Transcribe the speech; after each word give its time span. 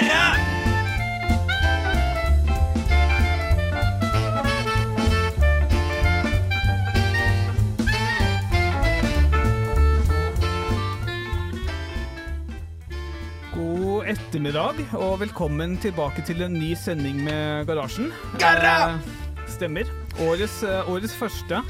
God 0.00 0.08
ettermiddag, 14.08 14.78
og 14.96 15.18
velkommen 15.20 15.74
tilbake 15.82 16.24
til 16.24 16.40
en 16.46 16.54
ny 16.56 16.70
sending 16.78 17.20
med 17.24 17.66
Garasjen. 17.68 18.08
Eh, 18.40 18.96
stemmer. 19.52 19.84
Årets, 20.20 20.62
eh, 20.62 20.88
årets 20.88 21.16
første. 21.16 21.60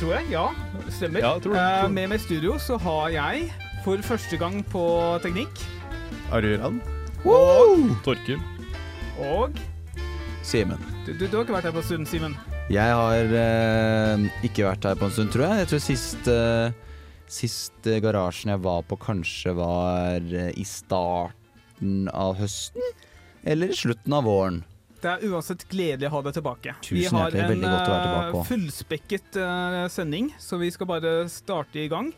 Tror 0.00 0.14
jeg. 0.16 0.24
Ja, 0.30 0.46
stemmer. 0.88 1.20
Ja, 1.20 1.38
tror 1.38 1.52
det, 1.52 1.84
Eh, 1.84 1.90
med 1.90 2.08
meg 2.08 2.20
i 2.20 2.24
studio 2.24 2.56
så 2.58 2.80
har 2.80 3.08
jeg 3.08 3.52
for 3.84 3.96
første 4.00 4.36
gang 4.40 4.64
på 4.72 5.20
teknikk 5.20 5.60
Aruran. 6.34 6.80
Torkil. 8.02 8.40
og 9.22 9.54
Simen. 10.44 10.80
du, 11.06 11.12
du, 11.14 11.28
du 11.28 11.36
har 11.36 11.44
ikke 11.44 11.54
vært 11.54 11.68
her 11.68 11.72
på 11.76 11.80
en 11.80 11.86
stund, 11.86 12.08
Simen. 12.10 12.34
Jeg 12.72 12.96
har 12.96 13.30
eh, 13.38 14.24
ikke 14.44 14.66
vært 14.66 14.88
her 14.88 14.98
på 14.98 15.06
en 15.06 15.14
stund, 15.14 15.30
tror 15.32 15.46
jeg. 15.46 15.62
Jeg 15.62 15.70
tror 15.70 15.82
sist, 15.84 16.28
eh, 16.32 16.98
sist 17.30 17.88
garasjen 18.04 18.52
jeg 18.52 18.64
var 18.66 18.82
på, 18.88 18.98
kanskje 19.00 19.54
var 19.56 20.26
eh, 20.26 20.50
i 20.58 20.66
starten 20.68 22.10
av 22.12 22.36
høsten? 22.42 22.92
Eller 23.44 23.70
i 23.70 23.78
slutten 23.78 24.18
av 24.18 24.26
våren. 24.26 24.62
Det 25.04 25.12
er 25.12 25.24
uansett 25.28 25.66
gledelig 25.68 26.08
å 26.08 26.16
ha 26.16 26.24
deg 26.24 26.38
tilbake. 26.38 26.74
Tusen 26.80 26.96
vi 26.96 27.06
har 27.06 27.28
hjertelig, 27.28 27.42
en 27.44 27.50
veldig 27.54 27.70
godt 27.70 27.86
å 27.86 27.94
være 27.94 28.04
eh, 28.04 28.10
tilbake 28.10 28.38
en 28.40 28.48
fullspekket 28.50 29.36
uh, 29.38 29.80
sending, 29.92 30.30
så 30.40 30.58
vi 30.60 30.70
skal 30.72 30.88
bare 30.88 31.16
starte 31.30 31.82
i 31.82 31.90
gang. 31.92 32.10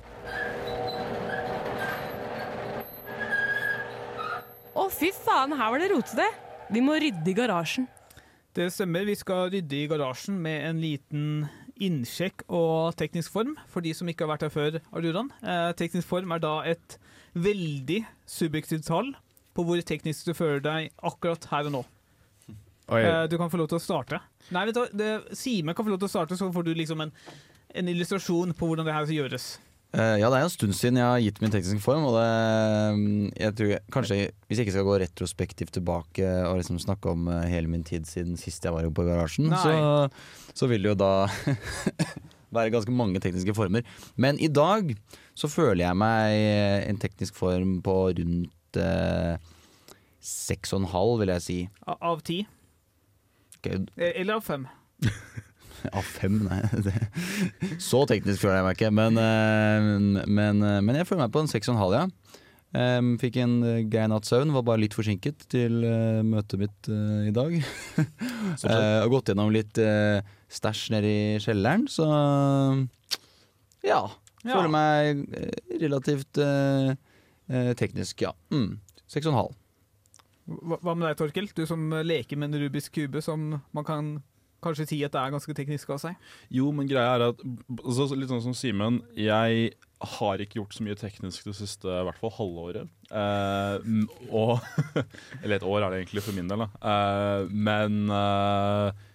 Å, 4.77 4.91
fy 4.93 5.09
faen, 5.15 5.55
her 5.57 5.71
var 5.73 5.81
det 5.81 5.89
rotete. 5.89 6.27
Vi 6.69 6.83
må 6.85 6.99
rydde 7.01 7.31
i 7.31 7.35
garasjen. 7.37 7.87
Det 8.57 8.67
stemmer. 8.75 9.07
Vi 9.09 9.15
skal 9.17 9.49
rydde 9.55 9.79
i 9.79 9.87
garasjen 9.89 10.37
med 10.43 10.67
en 10.69 10.83
liten 10.83 11.25
innsjekk 11.81 12.45
og 12.53 12.97
teknisk 13.01 13.33
form, 13.33 13.55
for 13.73 13.85
de 13.85 13.95
som 13.97 14.09
ikke 14.09 14.27
har 14.27 14.35
vært 14.35 14.47
her 14.47 14.53
før. 14.53 14.79
Aruran. 14.97 15.31
Eh, 15.41 15.71
teknisk 15.81 16.09
form 16.09 16.33
er 16.37 16.43
da 16.45 16.55
et 16.69 16.99
veldig 17.37 18.03
subjektivt 18.29 18.89
tall 18.89 19.15
på 19.57 19.65
hvor 19.65 19.81
teknisk 19.81 20.29
du 20.29 20.37
føler 20.37 20.61
deg 20.65 20.93
akkurat 21.05 21.49
her 21.53 21.71
og 21.71 21.77
nå. 21.79 21.83
Oi. 22.93 23.01
Eh, 23.01 23.25
du 23.33 23.39
kan 23.41 23.53
få 23.53 23.61
lov 23.63 23.71
til 23.73 23.81
å 23.81 23.83
starte. 23.83 24.21
Nei, 24.53 24.69
Simen 25.33 25.73
kan 25.73 25.89
få 25.89 25.95
lov 25.95 26.03
til 26.05 26.11
å 26.11 26.15
starte, 26.19 26.37
så 26.37 26.53
får 26.53 26.69
du 26.69 26.75
liksom 26.77 27.01
en, 27.05 27.15
en 27.73 27.93
illustrasjon 27.93 28.53
på 28.57 28.69
hvordan 28.69 28.89
det 28.89 28.97
her 28.97 29.17
gjøres. 29.23 29.55
Eh, 29.97 30.19
ja, 30.21 30.29
det 30.29 30.37
er 30.37 30.43
jo 30.45 30.49
en 30.51 30.53
stund 30.53 30.77
siden 30.77 30.99
jeg 31.01 31.09
har 31.09 31.23
gitt 31.25 31.39
min 31.41 31.53
tekniske 31.55 31.81
form, 31.81 32.05
og 32.05 32.19
det 32.19 32.27
mm, 32.99 33.29
Jeg 33.41 33.55
tror 33.57 33.71
jeg, 33.71 33.83
kanskje 33.95 34.19
Hvis 34.45 34.59
jeg 34.59 34.67
ikke 34.67 34.75
skal 34.75 34.89
gå 34.89 34.97
retrospektivt 35.01 35.73
tilbake 35.73 36.27
og 36.51 36.59
liksom 36.61 36.81
snakke 36.83 37.15
om 37.15 37.31
uh, 37.31 37.47
hele 37.49 37.71
min 37.73 37.85
tid 37.87 38.05
siden 38.09 38.37
sist 38.37 38.65
jeg 38.67 38.75
var 38.75 38.89
på 38.93 39.07
garasjen, 39.07 39.49
så, 39.57 40.11
så 40.53 40.69
vil 40.69 40.85
det 40.85 40.93
jo 40.93 40.99
da 41.01 41.13
være 42.57 42.75
ganske 42.75 42.93
mange 42.95 43.21
tekniske 43.21 43.55
former. 43.57 43.83
Men 44.17 44.39
i 44.41 44.49
dag 44.53 44.93
så 45.37 45.49
føler 45.51 45.87
jeg 45.87 45.99
meg 45.99 46.37
en 46.93 47.01
teknisk 47.03 47.37
form 47.37 47.79
på 47.85 47.97
rundt 48.21 48.79
eh, 48.81 49.35
seks 50.23 50.73
og 50.73 50.83
en 50.85 50.91
halv, 50.93 51.19
vil 51.23 51.33
jeg 51.35 51.45
si. 51.45 51.59
Av 51.97 52.23
ti. 52.25 52.43
Ok, 53.59 53.73
Eh, 53.97 54.13
Eller 54.23 54.39
av 54.39 54.45
fem. 54.47 54.69
Av 55.95 56.07
fem, 56.07 56.39
nei. 56.47 56.61
Det. 56.87 56.95
Så 57.83 58.03
teknisk 58.09 58.43
føler 58.43 58.61
jeg 58.61 58.67
meg 58.67 58.79
ikke. 58.79 58.93
Men, 58.95 59.19
eh, 59.21 59.89
men, 60.27 60.63
eh, 60.63 60.81
men 60.85 60.99
jeg 60.99 61.09
føler 61.09 61.27
meg 61.27 61.35
på 61.35 61.43
en 61.45 61.51
seks 61.51 61.71
og 61.71 61.77
en 61.77 61.83
halv, 61.85 61.97
ja. 62.01 62.07
Fikk 63.23 63.39
en 63.41 63.55
eh, 63.65 63.83
grei 63.89 64.05
natts 64.11 64.33
søvn, 64.33 64.53
var 64.53 64.67
bare 64.67 64.83
litt 64.83 64.97
forsinket 64.97 65.47
til 65.53 65.81
møtet 66.27 66.61
mitt 66.61 66.91
i 66.91 67.33
dag. 67.35 67.57
Og 69.07 69.13
gått 69.15 69.33
gjennom 69.33 69.53
litt 69.55 69.79
stæsj 70.53 70.91
nede 70.93 71.09
i 71.11 71.21
kjelleren, 71.43 71.87
så 71.89 72.07
ja. 73.87 74.03
Ja. 74.47 74.53
Føler 74.53 74.71
meg 74.71 75.23
relativt 75.81 76.43
teknisk, 77.81 78.27
ja. 78.27 78.35
Mm. 78.53 78.77
Seks 79.07 79.29
og 79.29 79.33
en 79.33 79.41
halv. 79.41 79.57
Hva 80.47 80.79
hva 80.79 80.95
med 80.95 81.09
deg, 81.09 81.19
Torkel? 81.19 81.49
Du 81.57 81.65
som 81.67 81.89
leker 82.07 82.39
med 82.39 82.53
en 82.53 82.67
rubisk 82.67 82.99
kube, 82.99 83.23
som 83.25 83.57
man 83.75 83.87
kan 83.87 84.17
kanskje 84.67 84.89
si 84.91 85.01
at 85.07 85.15
det 85.15 85.23
er 85.23 85.35
ganske 85.35 85.57
teknisk 85.57 85.91
av 85.95 86.03
seg. 86.03 86.29
Jo, 86.53 86.69
men 86.75 86.91
greia 86.91 87.15
er 87.17 87.29
at 87.31 87.43
altså, 87.79 88.11
Litt 88.19 88.33
sånn 88.33 88.45
som 88.45 88.57
Simen. 88.57 89.01
Jeg 89.19 89.73
har 90.17 90.43
ikke 90.43 90.59
gjort 90.61 90.77
så 90.77 90.85
mye 90.85 90.99
teknisk 91.01 91.47
det 91.49 91.55
siste 91.57 91.89
i 91.89 92.05
hvert 92.09 92.21
fall 92.21 92.35
halvåret. 92.37 92.91
Eh, 93.09 93.87
og 94.29 94.59
Eller 95.43 95.57
et 95.57 95.67
år 95.67 95.87
er 95.87 95.89
det 95.93 96.03
egentlig 96.03 96.25
for 96.27 96.37
min 96.37 96.51
del, 96.51 96.67
da. 96.67 96.69
Eh, 96.93 97.55
men 97.55 98.03
eh, 98.13 99.07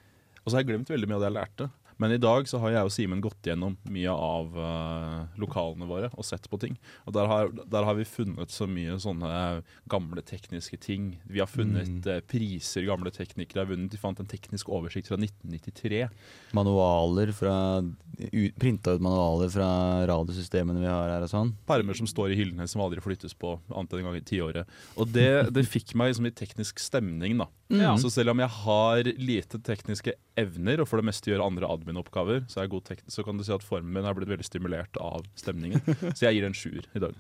Og 0.42 0.50
så 0.50 0.56
har 0.56 0.64
jeg 0.64 0.72
glemt 0.72 0.90
veldig 0.90 1.12
mye 1.12 1.20
av 1.20 1.26
det 1.26 1.30
jeg 1.32 1.38
lærte. 1.38 1.70
Men 2.02 2.16
i 2.16 2.18
dag 2.18 2.48
så 2.50 2.58
har 2.64 2.74
jeg 2.74 2.88
og 2.88 2.94
Simen 2.94 3.22
gått 3.22 3.46
gjennom 3.46 3.76
mye 3.94 4.10
av 4.10 4.56
uh, 4.58 5.20
lokalene 5.42 5.86
våre 5.86 6.10
og 6.16 6.26
sett 6.26 6.48
på 6.50 6.58
ting. 6.62 6.80
Og 7.06 7.14
der 7.14 7.30
har, 7.30 7.52
der 7.54 7.86
har 7.86 7.98
vi 8.00 8.08
funnet 8.10 8.50
så 8.54 8.66
mye 8.70 8.98
sånne 9.02 9.62
gamle 9.92 10.24
tekniske 10.26 10.80
ting. 10.82 11.12
Vi 11.30 11.44
har 11.44 11.50
funnet 11.50 12.08
eh, 12.10 12.24
priser 12.26 12.88
gamle 12.88 13.14
teknikere 13.14 13.62
har 13.62 13.70
vunnet. 13.70 13.94
Vi 13.94 14.02
fant 14.02 14.18
en 14.18 14.30
teknisk 14.30 14.72
oversikt 14.74 15.12
fra 15.12 15.20
1993. 15.20 16.08
Manualer 16.58 17.34
fra 17.38 17.56
Printa 18.60 18.96
ut 18.96 19.02
manualer 19.02 19.50
fra 19.50 19.68
radiosystemene 20.10 20.82
vi 20.82 20.90
har 20.90 21.10
her 21.10 21.26
og 21.26 21.32
sånn. 21.32 21.54
Permer 21.70 21.98
som 21.98 22.10
står 22.10 22.34
i 22.34 22.38
hyllene 22.42 22.68
som 22.70 22.84
aldri 22.84 23.02
flyttes 23.04 23.34
på 23.38 23.56
annet 23.70 23.94
enn 23.94 24.02
en 24.02 24.10
gang 24.10 24.20
i 24.20 24.26
tiåret. 24.26 24.76
Og 24.98 25.10
det, 25.14 25.54
det 25.54 25.66
fikk 25.70 25.96
meg 25.98 26.12
liksom 26.12 26.30
i 26.30 26.34
teknisk 26.36 26.82
stemning, 26.82 27.38
da. 27.42 27.48
Mm. 27.72 27.98
Så 28.02 28.12
selv 28.12 28.34
om 28.34 28.42
jeg 28.44 28.52
har 28.52 29.10
lite 29.16 29.62
tekniske 29.64 30.14
evner, 30.40 30.82
og 30.82 30.90
for 30.90 31.00
det 31.00 31.08
meste 31.08 31.32
gjør 31.32 31.46
andre 31.46 31.70
admin-oppgaver, 31.92 32.46
så, 32.48 32.60
er 32.60 32.68
jeg 32.68 32.74
god 32.74 32.92
så 33.12 33.24
kan 33.28 33.38
du 33.38 33.44
si 33.46 33.54
at 33.54 33.66
formen 33.66 33.94
min 33.94 34.08
har 34.08 34.16
blitt 34.18 34.32
veldig 34.32 34.48
stimulert 34.48 34.98
av 35.02 35.26
stemningen. 35.40 35.82
Så 36.16 36.28
jeg 36.28 36.40
gir 36.40 36.48
en 36.48 36.58
sjuer 36.58 36.88
i 36.96 37.04
dag. 37.04 37.18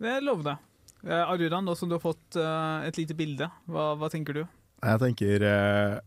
Det 0.00 0.10
er 0.10 0.24
lovende. 0.24 0.58
Arudan, 1.04 1.28
Aruran, 1.28 1.66
nå 1.68 1.74
som 1.76 1.90
du 1.90 1.98
har 1.98 2.02
fått 2.02 2.38
uh, 2.40 2.80
et 2.86 2.96
lite 2.96 3.14
bilde, 3.16 3.48
hva, 3.68 3.92
hva 4.00 4.08
tenker 4.12 4.38
du? 4.38 4.44
Jeg 4.84 5.00
tenker 5.02 5.44
uh, 5.44 6.00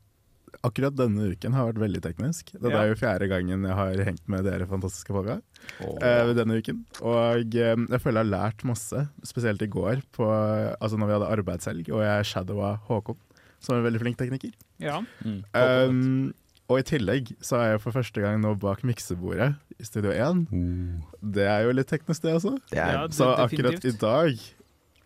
Akkurat 0.65 0.95
denne 0.95 1.27
uken 1.35 1.53
har 1.53 1.67
vært 1.67 1.81
veldig 1.83 1.99
teknisk. 2.01 2.49
Dette 2.55 2.71
Ja. 2.71 2.79
er 2.81 2.89
jo 2.89 2.97
fjerde 2.97 3.27
gangen 3.29 3.65
jeg 3.67 3.75
har 3.77 3.99
hengt 4.07 4.23
med 4.31 4.45
dere 4.47 4.65
fantastiske 4.65 5.13
folka 5.13 5.35
eh, 6.01 6.31
denne 6.33 6.57
uken. 6.57 6.79
Og 7.03 7.53
eh, 7.53 7.75
jeg 7.75 8.01
føler 8.01 8.23
jeg 8.23 8.25
har 8.25 8.31
lært 8.31 8.63
masse, 8.65 9.03
spesielt 9.27 9.61
i 9.61 9.67
går, 9.67 10.01
på, 10.15 10.25
altså 10.79 10.97
når 10.97 11.11
vi 11.11 11.15
hadde 11.17 11.29
arbeidshelg, 11.35 11.91
og 11.91 12.01
jeg 12.01 12.29
shadowa 12.31 12.71
Håkon, 12.87 13.19
som 13.59 13.75
er 13.75 13.83
en 13.83 13.87
veldig 13.89 14.01
flink 14.01 14.17
tekniker. 14.17 14.55
Ja. 14.81 15.01
Mm. 15.21 15.43
Um, 15.53 16.33
og 16.67 16.79
i 16.81 16.83
tillegg 16.83 17.29
så 17.43 17.57
er 17.61 17.69
jeg 17.73 17.81
for 17.85 17.95
første 17.95 18.21
gang 18.23 18.41
nå 18.43 18.53
bak 18.59 18.81
miksebordet 18.87 19.53
i 19.79 19.85
Studio 19.87 20.11
1. 20.11 20.45
Det 21.21 21.45
er 21.47 21.63
jo 21.67 21.71
litt 21.77 21.87
teknisk, 21.87 22.21
det 22.25 22.33
også. 22.35 22.57
Det 22.71 22.79
er 22.79 22.93
Ja, 22.93 23.07
det- 23.07 23.15
Så 23.15 23.29
akkurat 23.37 23.85
i 23.85 23.91
dag 23.91 24.39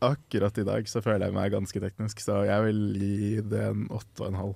Akkurat 0.01 0.57
i 0.57 0.63
dag 0.65 0.87
så 0.89 0.97
føler 1.03 1.27
jeg 1.27 1.33
meg 1.35 1.51
ganske 1.53 1.79
teknisk, 1.79 2.17
så 2.25 2.39
jeg 2.47 2.63
vil 2.65 2.79
gi 2.97 3.41
det 3.41 3.59
en 3.69 3.83
åtte 3.93 4.21
og 4.23 4.27
en 4.31 4.33
halv 4.39 4.55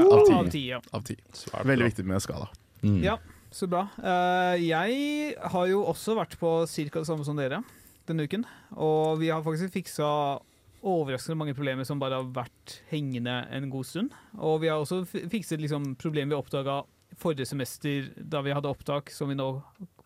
av 0.00 0.24
ti. 0.24 0.32
Av 0.32 0.48
ti, 0.50 0.62
ja. 0.70 0.78
Av 0.96 1.02
ti. 1.04 1.16
Svært 1.36 1.66
Veldig 1.68 1.84
viktig 1.90 2.04
med 2.06 2.22
skala. 2.24 2.48
mm. 2.82 3.02
Ja, 3.04 3.18
så 3.52 3.68
bra. 3.68 3.82
Uh, 3.98 4.56
jeg 4.56 5.34
har 5.36 5.66
jo 5.68 5.84
også 5.84 6.16
vært 6.16 6.38
på 6.40 6.64
ca. 6.66 6.98
det 6.98 7.06
samme 7.06 7.24
som 7.26 7.36
dere 7.36 7.62
denne 8.08 8.24
uken. 8.24 8.46
Og 8.76 9.18
vi 9.20 9.28
har 9.28 9.42
faktisk 9.42 9.70
fiksa 9.72 10.40
overraskende 10.86 11.38
mange 11.38 11.54
problemer 11.56 11.86
som 11.88 12.00
bare 12.00 12.20
har 12.20 12.30
vært 12.34 12.78
hengende 12.90 13.42
en 13.52 13.70
god 13.72 13.86
stund. 13.88 14.14
Og 14.38 14.60
vi 14.62 14.70
har 14.72 14.80
også 14.80 15.02
fikset 15.08 15.60
liksom 15.60 15.94
problemer 16.00 16.34
vi 16.34 16.40
oppdaga 16.40 16.80
forrige 17.20 17.48
semester 17.50 18.10
da 18.16 18.42
vi 18.44 18.54
hadde 18.54 18.70
opptak, 18.70 19.10
som 19.12 19.28
vi 19.30 19.36
nå 19.38 19.48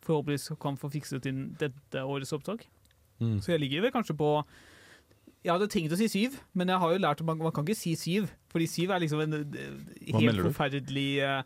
forhåpentligvis 0.04 0.54
kan 0.60 0.78
få 0.80 0.90
fikset 0.92 1.26
inn 1.30 1.50
dette 1.60 2.02
årets 2.02 2.34
opptak. 2.36 2.66
Mm. 3.20 3.38
Så 3.42 3.54
jeg 3.54 3.62
ligger 3.62 3.84
vel 3.84 3.92
kanskje 3.94 4.16
på 4.18 4.30
Jeg 5.44 5.52
hadde 5.52 5.68
tenkt 5.70 5.92
å 5.92 5.98
si 6.00 6.08
syv, 6.08 6.38
men 6.56 6.72
jeg 6.72 6.80
har 6.80 6.92
jo 6.92 7.02
lært 7.04 7.20
at 7.20 7.28
man, 7.28 7.38
man 7.44 7.52
kan 7.54 7.66
ikke 7.66 7.76
si 7.76 7.92
syv. 8.00 8.30
Fordi 8.50 8.66
syv 8.70 8.94
er 8.94 9.04
liksom 9.04 9.20
en 9.20 9.36
eh, 9.44 10.16
helt 10.16 10.40
forferdelig 10.40 11.08
eh, 11.20 11.42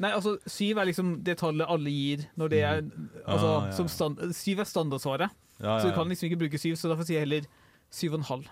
Nei, 0.00 0.14
altså 0.16 0.38
syv 0.48 0.78
er 0.80 0.88
liksom 0.88 1.18
det 1.26 1.34
tallet 1.42 1.68
alle 1.68 1.92
gir 1.92 2.22
når 2.40 2.52
det 2.54 2.60
er 2.64 2.78
Altså, 3.26 3.50
Ah, 3.50 3.66
ja, 3.66 3.72
som 3.76 3.90
stand, 3.92 4.22
syv 4.32 4.62
er 4.62 4.68
standardsvaret. 4.70 5.34
Ja, 5.60 5.74
Så 5.82 5.90
ja, 5.90 5.90
du 5.90 5.98
kan 5.98 6.08
liksom 6.08 6.30
ikke 6.30 6.38
bruke 6.46 6.60
syv, 6.62 6.78
så 6.80 6.88
derfor 6.88 7.04
sier 7.04 7.18
jeg 7.18 7.26
heller 7.26 7.50
syv 7.92 8.14
og 8.14 8.22
en 8.22 8.28
halv. 8.30 8.46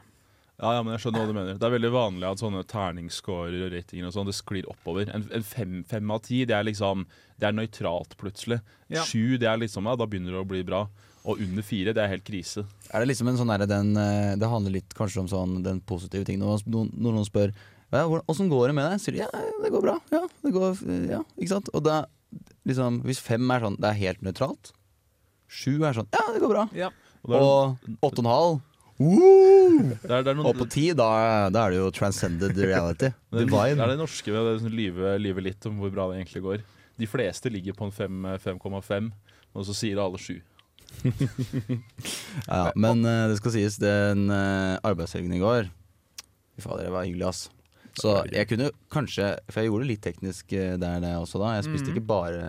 Ja, 0.59 0.73
ja, 0.75 0.83
men 0.83 0.91
jeg 0.97 1.05
skjønner 1.05 1.23
hva 1.23 1.31
du 1.31 1.37
mener. 1.37 1.59
Det 1.59 1.67
er 1.69 1.75
veldig 1.77 1.91
vanlig 1.95 2.27
at 2.27 2.41
sånne 2.43 2.65
terningsscorer 2.67 3.61
og 3.69 3.75
ratinger 3.77 4.09
og 4.09 4.15
sånn, 4.17 4.27
det 4.27 4.35
sklir 4.35 4.67
oppover. 4.67 5.07
En, 5.15 5.27
en 5.39 5.45
fem, 5.47 5.77
fem 5.87 6.11
av 6.11 6.25
ti, 6.27 6.41
det 6.51 6.57
er 6.57 6.67
liksom 6.67 7.05
Det 7.39 7.47
er 7.47 7.55
nøytralt 7.55 8.17
plutselig. 8.19 8.59
Ja. 8.91 9.05
Sju, 9.07 9.37
det 9.39 9.47
er 9.47 9.61
liksom 9.63 9.87
Ja, 9.87 9.95
da 9.95 10.09
begynner 10.11 10.35
det 10.35 10.43
å 10.43 10.49
bli 10.51 10.65
bra. 10.67 10.89
Og 11.29 11.39
under 11.45 11.63
fire, 11.63 11.95
det 11.95 12.03
er 12.03 12.11
helt 12.11 12.27
krise. 12.27 12.65
Er 12.91 13.05
det 13.05 13.11
liksom 13.13 13.31
en 13.31 13.39
sånn 13.39 13.55
den 13.71 13.95
eh, 14.03 14.35
Det 14.41 14.51
handler 14.51 14.75
litt 14.81 14.95
kanskje 14.99 15.23
om 15.23 15.31
sånn 15.31 15.59
den 15.63 15.79
positive 15.87 16.27
ting. 16.27 16.41
Når 16.43 16.67
noen, 16.67 16.91
noen 16.97 17.27
spør 17.29 17.53
ja, 17.55 18.03
hvordan- 18.05 18.27
åssen 18.29 18.51
går 18.51 18.67
det 18.69 18.75
med 18.77 18.91
deg, 18.91 19.01
sier 19.01 19.15
de 19.15 19.21
ja, 19.23 19.29
det 19.63 19.71
går 19.73 19.81
bra. 19.87 19.95
Ja, 20.13 20.27
det 20.45 20.51
går, 20.53 20.75
ja, 21.09 21.23
ikke 21.39 21.55
sant? 21.55 21.71
Og 21.73 21.87
da 21.87 22.03
liksom 22.69 22.99
Hvis 23.07 23.23
fem 23.25 23.47
er 23.55 23.63
sånn, 23.63 23.79
det 23.81 23.89
er 23.89 24.01
helt 24.03 24.21
nøytralt. 24.27 24.73
Sju 25.49 25.79
er 25.87 25.95
sånn, 25.97 26.11
ja, 26.13 26.27
det 26.35 26.43
går 26.43 26.51
bra. 26.53 26.67
Ja. 26.77 26.91
Er, 27.29 27.39
Og 27.39 27.79
åtte 28.05 28.19
og 28.21 28.27
en 28.27 28.33
halv 28.33 28.59
det 28.99 30.11
er, 30.11 30.25
det 30.27 30.33
er 30.33 30.35
noen, 30.35 30.49
Og 30.51 30.57
på 30.59 30.67
ti, 30.73 30.89
da, 30.97 31.07
da 31.55 31.67
er 31.67 31.75
det 31.75 31.79
jo 31.79 31.91
transcended 31.95 32.57
reality. 32.59 33.13
det, 33.31 33.45
er, 33.47 33.75
det 33.79 33.85
er 33.85 33.93
det 33.93 33.99
norske 34.01 34.33
ved 34.35 34.41
å 34.43 34.57
sånn, 34.59 34.75
lyve, 34.75 35.15
lyve 35.23 35.45
litt 35.45 35.69
om 35.71 35.79
hvor 35.79 35.93
bra 35.95 36.09
det 36.11 36.19
egentlig 36.21 36.43
går. 36.45 36.65
De 36.99 37.07
fleste 37.07 37.51
ligger 37.55 37.77
på 37.79 37.87
en 37.87 37.95
5,5, 37.95 39.11
og 39.55 39.67
så 39.69 39.77
sier 39.77 40.01
alle 40.03 40.19
sju. 40.19 40.41
Ja, 42.49 42.73
men 42.75 43.05
uh, 43.05 43.29
det 43.29 43.37
skal 43.39 43.53
sies, 43.55 43.77
den 43.83 44.29
uh, 44.33 44.79
arbeidshelgen 44.89 45.35
i 45.37 45.41
går 45.43 45.67
Fy 46.57 46.65
fader, 46.65 46.87
det 46.89 46.95
var 46.95 47.05
hyggelig, 47.05 47.27
ass. 47.29 47.43
Så 47.99 48.15
jeg 48.33 48.49
kunne 48.49 48.71
kanskje 48.95 49.35
For 49.51 49.61
jeg 49.61 49.69
gjorde 49.69 49.85
det 49.85 49.91
litt 49.93 50.05
teknisk 50.07 50.55
uh, 50.57 50.77
der 50.81 51.03
det 51.05 51.13
også 51.19 51.43
da. 51.43 51.53
Jeg 51.59 51.67
spiste 51.69 51.91
Mhm. 51.91 51.99
ikke 51.99 52.09
bare 52.09 52.43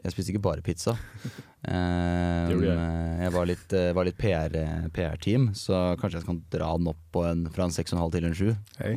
Jeg 0.00 0.14
spiste 0.14 0.32
ikke 0.34 0.46
bare 0.50 0.64
pizza. 0.66 0.96
Um, 1.60 2.62
jeg. 2.64 3.30
var 3.34 3.44
litt, 3.44 3.72
eh, 3.76 3.90
var 3.92 4.06
litt 4.08 4.16
PR, 4.16 4.54
eh, 4.56 4.86
PR-team, 4.96 5.50
så 5.52 5.92
kanskje 6.00 6.22
jeg 6.22 6.24
kan 6.24 6.38
dra 6.48 6.70
den 6.78 6.88
opp 6.88 7.02
på 7.12 7.20
en, 7.28 7.42
fra 7.52 7.66
en 7.66 7.74
6,5 7.74 8.06
til 8.14 8.28
en 8.30 8.36
7. 8.38 8.46
Hei. 8.78 8.94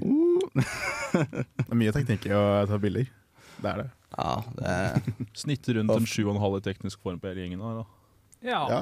Det 1.12 1.66
er 1.68 1.76
mye 1.82 1.92
teknikk 1.92 2.30
i 2.30 2.32
å 2.38 2.44
ta 2.72 2.80
bilder. 2.80 3.12
Det 3.60 3.74
er 3.74 3.84
det. 3.84 3.88
Ja, 4.16 4.32
det, 4.56 4.78
Snitter 5.44 5.82
rundt 5.82 5.92
en 5.92 6.08
sju 6.08 6.24
og 6.24 6.38
en 6.38 6.42
halv 6.46 6.62
i 6.62 6.64
teknisk 6.70 7.04
form 7.04 7.20
på 7.20 7.34
hele 7.34 7.44
gjengen. 7.44 7.60
Da, 7.60 7.84
da. 7.84 8.24
Ja. 8.48 8.64
Ja, 8.72 8.82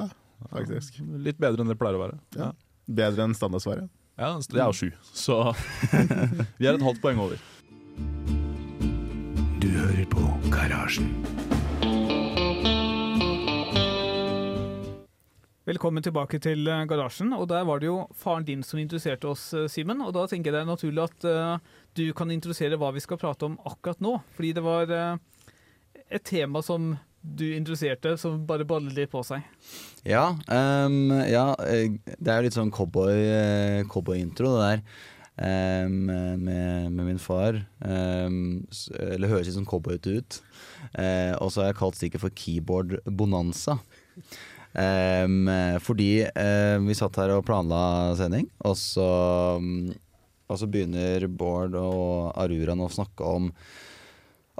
faktisk. 0.54 1.02
Litt 1.26 1.42
bedre 1.42 1.66
enn 1.66 1.74
det 1.74 1.78
pleier 1.82 1.98
å 1.98 2.04
være. 2.06 2.22
Ja. 2.38 2.52
Bedre 2.86 3.26
enn 3.26 3.34
standardsvaret. 3.34 3.90
Ja, 4.20 4.36
det 4.46 4.60
er 4.62 4.70
jo 4.70 4.76
sju, 4.76 4.90
så 5.10 5.42
vi 6.60 6.68
er 6.68 6.76
et 6.76 6.86
halvt 6.86 7.02
poeng 7.02 7.18
over. 7.26 7.40
Du 9.58 9.70
hører 9.72 10.04
på 10.12 10.28
Garasjen. 10.52 11.10
Velkommen 15.62 16.02
tilbake 16.02 16.40
til 16.42 16.66
eh, 16.66 16.80
garasjen. 16.90 17.30
Og 17.36 17.44
der 17.52 17.62
var 17.62 17.78
det 17.78 17.86
jo 17.86 18.00
faren 18.18 18.42
din 18.42 18.64
som 18.66 18.80
introduserte 18.82 19.28
oss, 19.30 19.44
eh, 19.54 19.68
Simen. 19.70 20.00
Og 20.02 20.10
da 20.16 20.24
tenker 20.26 20.50
jeg 20.50 20.56
det 20.56 20.62
er 20.64 20.66
naturlig 20.66 21.04
at 21.04 21.26
uh, 21.30 21.76
du 21.94 22.08
kan 22.18 22.32
introdusere 22.34 22.78
hva 22.80 22.88
vi 22.90 23.02
skal 23.04 23.20
prate 23.20 23.46
om 23.46 23.54
akkurat 23.70 24.02
nå. 24.02 24.16
Fordi 24.34 24.50
det 24.58 24.64
var 24.66 24.90
uh, 24.90 25.62
et 26.10 26.24
tema 26.26 26.64
som 26.66 26.96
du 27.22 27.44
introduserte, 27.54 28.16
som 28.18 28.42
bare 28.48 28.66
ballet 28.66 28.96
litt 28.96 29.12
på 29.12 29.22
seg. 29.22 29.46
ja, 30.02 30.32
um, 30.50 31.14
ja, 31.30 31.44
det 31.54 32.26
er 32.26 32.40
jo 32.40 32.46
litt 32.48 32.56
sånn 32.58 32.74
cowboy, 32.74 33.22
cowboy-intro, 33.86 34.56
det 34.56 34.64
der. 34.66 34.86
Um, 35.38 36.10
med, 36.10 36.90
med 36.90 37.04
min 37.06 37.22
far. 37.22 37.62
Um, 37.78 38.66
eller 38.98 39.30
høres 39.30 39.46
litt 39.46 39.60
sånn 39.60 39.70
cowboyete 39.70 40.18
ut. 40.18 40.42
Uh, 40.98 41.38
og 41.38 41.54
så 41.54 41.62
har 41.62 41.70
jeg 41.70 41.78
kalt 41.84 42.02
stikket 42.02 42.26
for 42.26 42.34
Keyboard 42.34 42.98
Bonanza. 43.06 43.78
Ehm, 44.74 45.48
fordi 45.84 46.22
um, 46.32 46.86
vi 46.88 46.94
satt 46.96 47.16
her 47.20 47.34
og 47.36 47.44
planla 47.44 47.82
sending, 48.16 48.46
og 48.64 48.76
så, 48.80 49.08
um, 49.60 49.90
og 50.48 50.58
så 50.60 50.68
begynner 50.70 51.26
Bård 51.28 51.74
og 51.76 52.32
Arura 52.40 52.72
å 52.76 52.88
snakke 52.92 53.26
om 53.26 53.50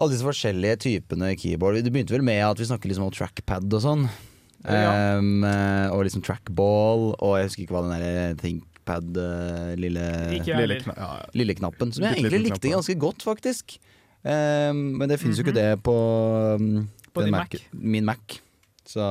alle 0.00 0.12
disse 0.14 0.24
forskjellige 0.26 0.78
typene 0.86 1.32
keyboard. 1.36 1.80
Det 1.84 1.92
begynte 1.92 2.14
vel 2.16 2.24
med 2.26 2.42
at 2.44 2.60
vi 2.60 2.68
snakket 2.68 2.90
liksom 2.92 3.08
om 3.08 3.14
trackpad 3.14 3.72
og 3.76 3.82
sånn. 3.84 4.04
Ja. 4.64 5.16
Ehm, 5.18 5.42
eh, 5.44 5.88
og 5.92 6.04
liksom 6.06 6.22
trackball, 6.24 7.12
og 7.18 7.34
jeg 7.38 7.48
husker 7.48 7.64
ikke 7.64 7.74
hva 7.76 7.82
den 7.88 8.02
der 8.04 8.36
thinkpad, 8.40 9.16
eh, 9.18 9.72
lille, 9.80 10.04
Lille 10.38 10.78
kna 10.84 10.94
ja, 10.96 11.10
lille 11.34 11.56
knappen, 11.58 11.92
som 11.92 12.04
jeg 12.06 12.20
egentlig 12.20 12.44
likte 12.50 12.70
ganske 12.72 12.96
godt, 13.02 13.24
faktisk. 13.26 13.76
Ehm, 14.24 14.92
men 15.00 15.08
det 15.10 15.18
finnes 15.20 15.36
jo 15.40 15.42
ikke 15.44 15.56
Mhm. 15.56 15.60
det 15.60 15.82
på, 15.82 15.96
um, 16.60 16.88
På 17.12 17.20
den 17.24 17.32
din 17.32 17.34
Mac- 17.34 17.68
min 17.72 18.04
Mac. 18.04 18.38
Så 18.86 19.02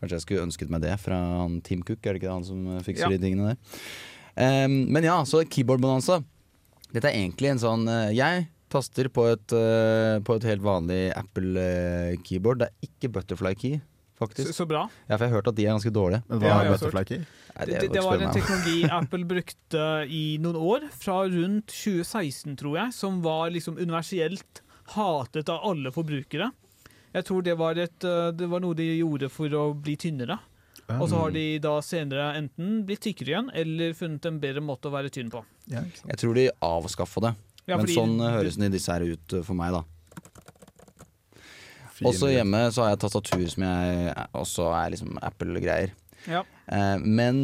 kanskje 0.00 0.16
jeg 0.18 0.24
skulle 0.26 0.46
ønsket 0.48 0.70
meg 0.72 0.80
det 0.82 0.94
fra 1.02 1.18
han 1.42 1.60
Tim 1.66 1.82
Cook, 1.86 2.00
er 2.06 2.14
det 2.16 2.22
ikke 2.22 2.32
han 2.32 2.44
som 2.46 2.64
eh, 2.76 2.80
fikser 2.86 3.06
Ja. 3.10 3.12
de 3.16 3.18
tingene 3.22 3.52
der? 3.52 3.84
Um, 4.40 4.86
men 4.94 5.04
ja, 5.04 5.18
så 5.28 5.42
keyboard 5.44 5.80
bonanza. 5.82 6.20
Dette 6.94 7.10
er 7.10 7.18
egentlig 7.20 7.50
en 7.52 7.60
sånn 7.60 7.82
eh, 7.90 8.12
Jeg 8.16 8.46
taster 8.70 9.08
på 9.12 9.24
et, 9.32 9.52
eh, 9.52 10.18
på 10.24 10.36
et 10.38 10.44
helt 10.46 10.62
vanlig 10.62 11.10
Apple-keyboard. 11.18 12.58
det 12.62 12.68
er 12.70 12.86
ikke 12.88 13.10
butterfly 13.12 13.54
key, 13.58 13.80
faktisk. 14.18 14.52
så 14.54 14.66
bra. 14.68 14.84
Ja, 15.08 15.16
for 15.16 15.24
jeg 15.26 15.30
har 15.32 15.36
hørt 15.40 15.48
at 15.50 15.56
de 15.58 15.66
er 15.66 15.74
ganske 15.74 15.92
dårlige. 15.92 16.22
Men 16.28 16.38
hva 16.40 16.48
Ja, 16.52 16.58
er 16.64 16.72
butterfly 16.76 17.04
key? 17.08 17.18
Nei, 17.56 17.66
Det, 17.66 17.74
er 17.76 17.88
det, 17.92 18.02
var 18.04 18.22
en 18.22 18.32
teknologi 18.32 18.84
Apple 19.00 19.24
brukte 19.26 19.86
i 20.08 20.38
noen 20.40 20.56
år, 20.56 20.88
fra 20.94 21.24
rundt 21.26 21.66
2016, 21.74 22.56
tror 22.56 22.76
jeg, 22.78 22.94
som 22.94 23.20
var 23.22 23.50
liksom 23.50 23.76
universelt 23.80 24.62
hatet 24.94 25.48
av 25.50 25.66
alle 25.66 25.90
forbrukere. 25.94 26.50
Jeg 27.14 27.26
tror 27.26 27.42
det 27.42 27.56
var, 27.58 27.78
et, 27.78 28.04
eh, 28.06 28.30
det 28.36 28.48
var 28.50 28.62
noe 28.62 28.76
de 28.78 28.86
gjorde 29.00 29.30
for 29.32 29.50
å 29.58 29.70
bli 29.74 29.96
tynnere. 29.98 30.38
Og 30.90 31.06
så 31.06 31.20
har 31.20 31.30
de 31.30 31.44
da 31.62 31.76
senere 31.86 32.32
enten 32.34 32.80
blitt 32.86 33.04
tykkere 33.04 33.30
igjen, 33.30 33.50
eller 33.54 33.92
funnet 33.94 34.26
en 34.26 34.40
bedre 34.42 34.62
måte 34.64 34.90
å 34.90 34.94
være 34.94 35.12
tynn 35.14 35.30
på. 35.30 35.44
Ja. 35.70 35.84
Jeg 36.08 36.18
tror 36.18 36.34
de 36.34 36.48
avskaffa 36.66 37.22
det. 37.28 37.32
Ja, 37.70 37.76
Men 37.78 37.90
sånn 37.92 38.16
høres 38.18 38.56
den 38.58 38.66
i 38.66 38.72
disse 38.74 38.90
her 38.90 39.04
ut 39.06 39.36
for 39.46 39.54
meg, 39.54 39.76
da. 39.76 39.84
Også 42.08 42.30
hjemme 42.32 42.62
så 42.72 42.82
har 42.84 42.94
jeg 42.94 43.02
tastatur 43.02 43.42
som 43.52 43.66
jeg 43.66 44.14
også 44.40 44.70
er 44.72 44.94
liksom 44.94 45.18
Apple-greier. 45.20 45.92
Ja. 46.26 46.42
Eh, 46.66 46.96
men 47.04 47.42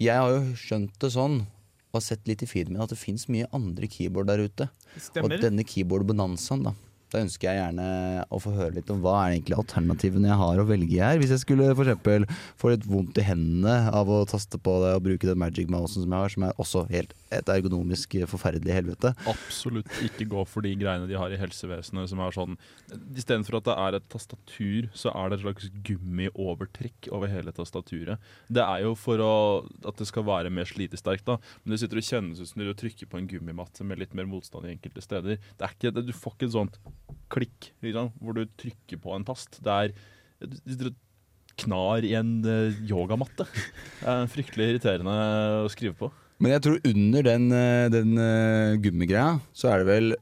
jeg 0.00 0.16
har 0.16 0.30
jo 0.32 0.54
skjønt 0.58 0.94
det 1.02 1.10
sånn, 1.14 1.42
og 1.90 1.98
har 1.98 2.04
sett 2.06 2.30
litt 2.30 2.44
i 2.46 2.48
feeden 2.48 2.76
min, 2.76 2.82
at 2.84 2.94
det 2.94 3.00
fins 3.00 3.26
mye 3.28 3.48
andre 3.52 3.90
keyboard 3.90 4.30
der 4.30 4.46
ute. 4.46 4.68
Stemmer. 4.96 5.36
Og 5.36 5.44
denne 5.44 5.66
keyboard-bonanzaen, 5.66 6.64
da. 6.70 6.72
Da 7.12 7.20
ønsker 7.20 7.50
jeg 7.50 7.60
gjerne 7.60 7.86
å 8.32 8.38
få 8.40 8.54
høre 8.56 8.78
litt 8.78 8.90
om 8.92 9.02
hva 9.04 9.18
er 9.20 9.34
egentlig 9.34 9.58
alternativene 9.60 10.30
jeg 10.30 10.40
har 10.40 10.60
å 10.62 10.68
velge 10.68 11.00
her. 11.02 11.18
Hvis 11.20 11.34
jeg 11.34 11.42
skulle 11.44 11.72
eksempel 11.74 12.24
få 12.60 12.72
litt 12.72 12.86
vondt 12.88 13.20
i 13.20 13.26
hendene 13.26 13.92
av 13.92 14.08
å 14.08 14.22
taste 14.28 14.56
på 14.56 14.78
det 14.80 14.94
og 14.96 15.04
bruke 15.04 15.28
den 15.28 15.40
Magic 15.42 15.68
Mousen 15.72 16.06
som 16.06 16.08
jeg 16.08 16.24
har, 16.24 16.32
som 16.32 16.46
er 16.48 16.62
også 16.62 16.86
helt 16.88 17.12
et 17.32 17.52
ergonomisk 17.54 18.16
forferdelig 18.30 18.74
helvete. 18.76 19.12
Absolutt 19.30 19.90
ikke 20.04 20.26
gå 20.30 20.44
for 20.48 20.64
de 20.64 20.74
greiene 20.78 21.08
de 21.08 21.18
har 21.18 21.32
i 21.32 21.40
helsevesenet 21.40 22.10
som 22.10 22.22
er 22.22 22.36
sånn 22.36 22.58
Istedenfor 23.16 23.58
at 23.58 23.68
det 23.68 23.76
er 23.80 23.96
et 23.98 24.08
tastatur, 24.12 24.88
så 24.96 25.12
er 25.16 25.30
det 25.30 25.38
et 25.38 25.44
slags 25.44 25.68
gummiovertrekk 25.86 27.08
over 27.14 27.30
hele 27.32 27.54
tastaturet. 27.56 28.22
Det 28.52 28.64
er 28.64 28.84
jo 28.84 28.94
for 28.98 29.22
å, 29.22 29.34
at 29.88 30.00
det 30.00 30.08
skal 30.08 30.26
være 30.28 30.52
mer 30.54 30.68
slitesterkt, 30.68 31.26
da. 31.28 31.38
Men 31.62 31.74
det 31.74 31.82
sitter 31.82 32.00
og 32.00 32.08
kjennes 32.08 32.42
ut 32.42 32.50
som 32.50 32.62
du 32.62 32.72
trykker 32.78 33.10
på 33.10 33.20
en 33.20 33.28
gummimatte 33.30 33.86
med 33.86 34.02
litt 34.02 34.16
mer 34.18 34.28
motstand 34.30 34.68
i 34.68 34.74
enkelte 34.74 35.04
steder. 35.04 35.40
Det 35.40 35.66
er 35.66 35.76
ikke, 35.76 35.94
det, 35.94 36.06
du 36.08 36.14
får 36.16 36.36
ikke 36.36 36.50
et 36.50 36.56
sånt 36.56 36.80
klikk 37.32 37.70
liksom, 37.84 38.12
hvor 38.20 38.36
du 38.36 38.44
trykker 38.60 39.00
på 39.02 39.16
en 39.16 39.26
tast. 39.28 39.60
Det 39.64 39.78
er 39.78 39.96
knar 41.60 42.04
i 42.06 42.14
en 42.18 42.40
eh, 42.48 42.82
yogamatte. 42.88 43.46
Det 44.00 44.08
er 44.08 44.30
fryktelig 44.32 44.72
irriterende 44.72 45.16
å 45.62 45.70
skrive 45.72 45.96
på. 45.98 46.10
Men 46.42 46.56
jeg 46.56 46.64
tror 46.64 46.78
under 46.90 47.26
den, 47.28 47.48
eh, 47.54 47.86
den 47.92 48.18
uh, 48.18 48.74
gummigreia, 48.82 49.38
så 49.54 49.70
er 49.70 49.82
det 49.82 49.88
vel 49.92 50.14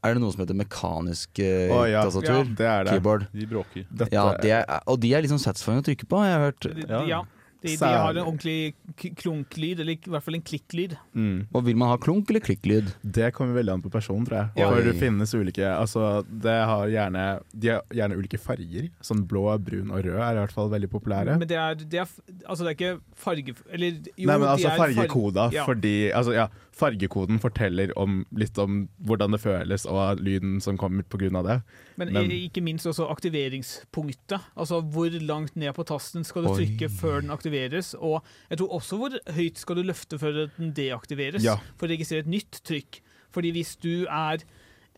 Er 0.00 0.14
det 0.16 0.22
noe 0.22 0.32
som 0.32 0.40
heter 0.44 0.56
mekanisk 0.56 1.42
uh, 1.42 1.74
oh, 1.74 1.82
ja. 1.90 2.04
tastatur? 2.06 2.46
Det 2.56 2.68
er 2.70 2.86
det. 2.86 2.94
Keyboard. 2.94 3.26
De 3.34 3.48
bråker. 3.50 3.84
Dette, 3.90 4.14
Ja, 4.14 4.30
de 4.40 4.54
er, 4.56 4.64
og 4.88 5.00
de 5.02 5.10
er 5.12 5.26
liksom 5.26 5.42
satisfying 5.42 5.82
å 5.82 5.86
trykke 5.90 6.08
på, 6.08 6.22
har 6.22 6.30
jeg 6.30 6.44
hørt. 6.46 6.68
De, 6.70 6.86
de, 6.86 7.00
ja. 7.10 7.20
De, 7.60 7.74
de 7.76 7.88
har 7.92 8.14
en 8.16 8.24
ordentlig 8.24 8.74
klunklyd, 9.20 9.80
eller 9.82 9.92
i 9.92 10.10
hvert 10.12 10.24
fall 10.24 10.38
en 10.38 10.44
klikklyd. 10.44 10.94
mm. 11.12 11.48
Og 11.52 11.64
vil 11.66 11.76
man 11.76 11.90
ha 11.92 11.98
klunk 12.00 12.30
eller 12.30 12.40
klikklyd? 12.44 12.92
Det 13.02 13.32
kommer 13.36 13.54
veldig 13.58 13.74
an 13.74 13.82
på 13.84 13.90
personen, 13.92 14.24
tror 14.28 14.38
jeg. 14.40 14.64
For 14.70 14.86
det 14.86 14.94
finnes 15.00 15.34
ulike 15.36 15.66
Altså, 15.70 16.24
det 16.26 16.54
har 16.70 16.86
gjerne 16.88 17.24
De 17.52 17.68
har 17.74 17.82
gjerne 17.94 18.16
ulike 18.16 18.38
farger. 18.40 18.88
Sånn 19.04 19.26
blå, 19.28 19.44
brun 19.60 19.90
og 19.92 20.02
rød 20.06 20.16
er 20.20 20.38
i 20.38 20.42
hvert 20.44 20.54
fall 20.56 20.70
veldig 20.72 20.90
populære. 20.92 21.36
Men 21.40 21.48
det 21.50 21.58
er, 21.60 21.74
det 21.84 22.00
er 22.04 22.08
Altså, 22.46 22.64
det 22.64 22.70
er 22.72 22.76
ikke 22.78 22.94
farge... 23.20 23.54
Eller 23.70 24.00
jo, 24.16 24.26
Nei, 24.26 24.36
men 24.36 24.46
de 24.46 24.52
altså 24.54 24.68
er 24.72 24.78
farge- 24.80 24.96
fargekoda, 25.02 25.48
ja. 25.54 25.64
fordi 25.68 25.94
altså, 26.16 26.32
ja, 26.36 26.48
Fargekoden 26.80 27.38
forteller 27.42 27.90
om, 28.00 28.22
litt 28.40 28.56
om 28.62 28.86
hvordan 29.04 29.34
det 29.36 29.40
føles 29.42 29.84
og 29.90 30.20
lyden 30.24 30.58
som 30.64 30.78
kommer 30.80 31.04
pga. 31.04 31.28
det. 31.44 31.58
Men, 32.00 32.12
Men- 32.12 32.30
ikke 32.32 32.62
minst 32.64 32.86
også 32.88 33.06
aktiveringspunktet. 33.12 34.40
Altså 34.56 34.80
hvor 34.80 35.10
langt 35.20 35.56
ned 35.56 35.74
på 35.76 35.84
tasten 35.84 36.24
skal 36.24 36.44
du 36.46 36.50
Oi. 36.54 36.56
trykke 36.64 36.88
før 36.90 37.20
den 37.20 37.30
aktiveres. 37.30 37.94
Og 37.94 38.22
jeg 38.50 38.58
tror 38.58 38.72
også 38.80 38.96
hvor 38.98 39.18
høyt 39.36 39.58
skal 39.60 39.76
du 39.76 39.82
løfte 39.82 40.18
før 40.18 40.48
den 40.56 40.72
deaktiveres, 40.72 41.42
Ja. 41.44 41.56
for 41.76 41.86
å 41.86 41.90
registrere 41.92 42.20
et 42.24 42.32
nytt 42.32 42.62
trykk. 42.64 43.00
Fordi 43.30 43.52
hvis 43.52 43.76
du 43.78 44.06
er 44.08 44.38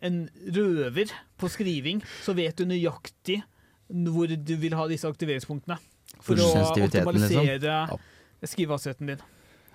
en 0.02 0.28
røver 0.54 1.10
på 1.38 1.48
skriving, 1.48 2.02
så 2.22 2.34
vet 2.34 2.56
du 2.56 2.64
nøyaktig 2.64 3.42
hvor 3.92 4.26
du 4.26 4.56
vil 4.56 4.72
ha 4.74 4.86
disse 4.88 5.04
aktiveringspunktene. 5.04 5.78
For 6.22 6.34
å 6.36 6.46
optimalisere 6.46 6.88
liksom. 6.88 7.06
optimalisere 7.06 7.98
skrivehastigheten 8.42 9.06
din. 9.12 9.20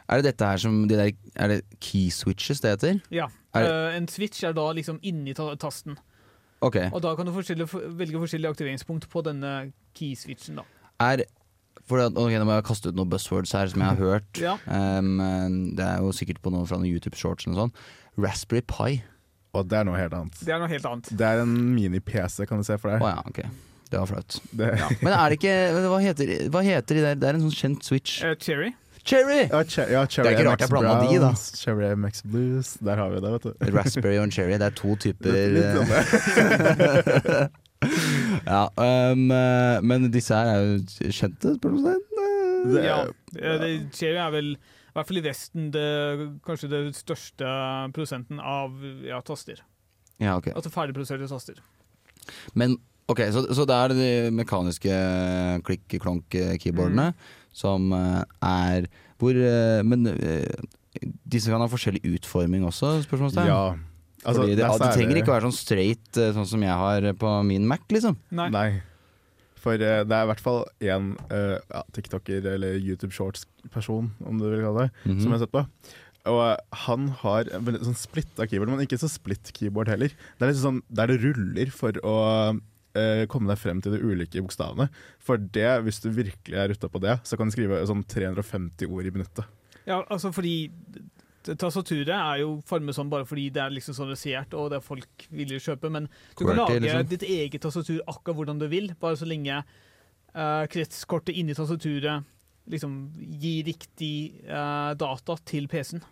Er 0.10 0.22
det 0.22 0.32
dette 0.32 0.46
her 0.48 0.58
som 0.58 0.88
de 0.88 0.96
der, 0.96 1.12
Er 1.36 1.48
det 1.48 1.62
key 1.84 2.10
switches 2.10 2.62
det 2.64 2.76
heter? 2.80 3.02
Ja. 3.12 3.28
Er- 3.54 3.68
Eh, 3.68 3.96
en 3.98 4.08
switch 4.08 4.44
er 4.44 4.54
da 4.54 4.72
liksom 4.74 5.00
inni 5.04 5.34
ta 5.36 5.56
tasten, 5.56 5.98
Okay. 6.62 6.90
og 6.94 7.02
da 7.02 7.16
kan 7.16 7.26
du 7.26 7.32
forskjellige, 7.32 7.68
velge 7.98 8.18
forskjellige 8.18 8.50
aktiveringspunkt 8.56 9.10
på 9.10 9.24
denne 9.24 9.72
key-switchen. 9.96 10.56
da. 10.56 10.64
Er 11.00 11.24
for 11.88 11.98
det, 11.98 12.18
ok, 12.18 12.32
Nå 12.32 12.46
må 12.46 12.56
jeg 12.56 12.64
kaste 12.66 12.88
ut 12.90 12.96
noen 12.96 13.10
buzzwords 13.10 13.52
her 13.54 13.68
som 13.68 13.80
jeg 13.82 13.90
har 13.90 13.96
hørt. 13.96 14.34
Ja. 14.42 14.58
Um, 14.68 15.74
det 15.76 15.86
er 15.86 16.00
jo 16.02 16.12
sikkert 16.12 16.42
på 16.42 16.52
noe 16.52 16.66
fra 16.66 16.78
noen 16.78 16.92
YouTube-shorts 16.92 17.46
eller 17.48 17.56
noe 17.56 17.68
sånt. 17.68 17.76
Raspberry 18.18 18.62
Pi. 18.62 19.02
Og 19.54 19.68
det 19.70 19.78
er 19.80 19.84
noe 19.86 19.96
helt 19.98 20.14
annet. 20.14 20.34
Det 20.44 20.50
er 20.54 20.60
noe 20.60 20.68
helt 20.68 20.86
annet. 20.86 21.10
Det 21.18 21.22
er 21.22 21.42
en 21.42 21.54
mini-PC, 21.76 22.46
kan 22.48 22.58
du 22.58 22.64
se 22.64 22.78
for 22.78 22.92
deg. 22.92 23.00
deg. 23.00 23.16
ja, 23.16 23.24
ok. 23.26 23.40
Det 23.90 24.00
var 24.00 24.06
flaut. 24.06 24.40
Det, 24.52 25.02
Men 25.02 25.14
er 25.14 25.30
det 25.30 25.38
ikke 25.40 25.54
Hva 25.88 26.00
heter, 26.04 26.50
hva 26.52 26.62
heter 26.66 26.96
de 26.96 27.02
der? 27.06 27.16
Det 27.16 27.24
er 27.30 27.34
en 27.40 27.46
sånn 27.50 27.56
kjent 27.56 27.84
switch. 27.88 28.22
Uh, 28.24 28.36
Cherry. 28.36 28.74
Cherry! 29.08 29.48
ja, 29.48 29.64
che 29.64 29.86
ja, 29.92 30.02
Cherry 30.06 30.28
Det 30.28 30.34
er 30.34 30.40
ikke 30.42 30.50
rart 30.50 30.64
jeg 30.66 30.70
blanda 30.74 30.96
de, 31.08 31.20
da. 31.24 31.30
Cherry 31.56 31.94
MX 31.96 32.24
Blues. 32.28 32.74
Der 32.84 33.00
har 33.00 33.14
vi 33.14 33.22
det, 33.24 33.32
vet 33.38 33.44
du. 33.48 33.54
Raspberry 33.78 34.18
og 34.20 34.32
cherry. 34.36 34.58
Det 34.60 34.68
er 34.68 34.76
to 34.76 34.96
typer 35.00 35.32
Litt. 35.56 35.76
Ja, 38.48 38.64
um, 38.74 39.28
eh, 39.32 39.78
men 39.86 40.08
disse 40.12 40.34
her 40.34 40.50
er 40.50 40.64
jo 40.66 41.12
kjente, 41.14 41.52
spørsmålstegn? 41.60 42.04
Det- 42.74 42.84
Ja. 42.84 42.98
Eh, 43.38 43.58
det- 43.62 43.94
Cherry 43.94 44.18
er 44.18 44.32
vel, 44.34 44.52
i 44.56 44.94
hvert 44.96 45.08
fall 45.08 45.18
i 45.18 45.22
Vesten, 45.22 45.72
det, 45.72 45.86
kanskje 46.46 46.70
det 46.72 46.96
største 46.98 47.46
prosenten 47.94 48.40
av 48.42 48.72
ja, 49.06 49.22
taster. 49.22 49.62
Ja, 50.20 50.36
ok. 50.38 50.48
Altså 50.56 50.72
ferdigproduserte 50.74 51.30
taster. 51.30 51.62
Men 52.56 52.78
ok, 53.08 53.20
så, 53.32 53.46
så 53.54 53.66
det 53.70 53.76
er 53.78 53.88
de 53.94 54.32
mekaniske 54.36 54.98
klikk-klonk-keyboardene 55.64 57.14
som 57.58 57.92
eh, 57.98 58.24
er 58.46 58.88
hvor 59.18 59.34
eh, 59.34 59.82
Men 59.88 60.06
eh, 60.14 60.46
disse 61.26 61.50
kan 61.50 61.62
ha 61.64 61.68
forskjellig 61.72 62.04
utforming 62.18 62.66
også, 62.70 63.00
spørsmålstegn? 63.06 63.50
Ja. 63.50 63.64
Altså, 64.28 64.44
det, 64.46 64.58
det 64.60 64.66
er 64.66 64.78
det 64.82 64.92
trenger 64.96 65.20
ikke 65.22 65.32
å 65.32 65.36
være 65.38 65.48
sånn 65.50 65.56
straight 65.58 66.20
sånn 66.36 66.48
som 66.50 66.64
jeg 66.66 66.74
har 66.82 67.06
på 67.22 67.32
min 67.48 67.66
Mac, 67.70 67.86
liksom. 67.94 68.18
Nei. 68.36 68.48
Nei. 68.54 68.68
For 69.62 69.78
det 69.80 69.88
er 69.90 70.26
i 70.26 70.30
hvert 70.30 70.42
fall 70.44 70.64
én 70.86 71.12
uh, 71.32 71.58
ja, 71.70 71.82
tiktoker 71.96 72.46
eller 72.54 72.78
YouTube 72.82 73.14
Shorts-person, 73.16 74.10
om 74.26 74.42
du 74.42 74.46
vil 74.50 74.62
kalle 74.66 74.88
det, 74.88 74.92
Mhm. 75.06 75.22
som 75.22 75.32
jeg 75.32 75.38
har 75.38 75.44
sett 75.46 75.56
på. 75.56 75.64
Og 76.28 76.78
han 76.84 77.08
har 77.22 77.50
en 77.56 77.66
veldig 77.70 77.86
sånn 77.88 77.98
splitta 78.00 78.48
keyboard, 78.50 78.74
men 78.74 78.84
ikke 78.86 79.00
så 79.00 79.08
splitt 79.12 79.54
keyboard 79.56 79.88
heller. 79.94 80.10
Det 80.12 80.44
er 80.46 80.52
litt 80.52 80.60
sånn 80.62 80.82
der 80.92 81.08
det 81.14 81.22
ruller 81.24 81.72
for 81.72 81.96
å 82.04 82.18
eh, 82.98 83.26
komme 83.32 83.52
deg 83.52 83.62
frem 83.62 83.82
til 83.84 83.96
de 83.96 84.02
ulike 84.02 84.42
bokstavene. 84.42 84.90
For 85.24 85.40
det, 85.40 85.70
hvis 85.86 86.02
du 86.04 86.10
virkelig 86.14 86.58
er 86.58 86.72
rutta 86.74 86.90
på 86.92 87.02
det, 87.04 87.20
så 87.28 87.40
kan 87.40 87.50
du 87.50 87.56
skrive 87.56 87.84
sånn 87.90 88.04
350 88.08 88.90
ord 88.90 89.08
i 89.08 89.14
minuttet. 89.14 89.54
Ja, 89.88 90.02
altså 90.04 90.34
fordi 90.36 90.58
Tastaturet 91.56 92.12
er 92.12 92.42
jo 92.42 92.58
formet 92.68 92.98
sånn 92.98 93.12
bare 93.12 93.24
fordi 93.28 93.46
det 93.56 93.62
er 93.64 93.72
liksom 93.72 93.96
sånn 93.96 94.10
rasert 94.12 94.52
og 94.58 94.72
det 94.72 94.82
er 94.82 94.84
folk 94.84 95.28
vil 95.32 95.54
kjøpe, 95.56 95.92
men 95.94 96.10
du 96.36 96.42
kan 96.44 96.58
lage 96.60 96.82
liksom. 96.84 97.06
ditt 97.14 97.24
eget 97.24 97.64
tastatur 97.64 98.02
akkurat 98.04 98.36
hvordan 98.42 98.60
du 98.60 98.66
vil, 98.72 98.90
bare 99.00 99.16
så 99.20 99.28
lenge 99.30 99.62
uh, 99.62 100.66
kretskortet 100.74 101.38
inni 101.40 101.56
tastaturet 101.56 102.28
liksom 102.68 103.00
gir 103.40 103.64
riktig 103.70 104.44
uh, 104.50 104.92
data 105.00 105.38
til 105.48 105.70
PC-en. 105.72 106.04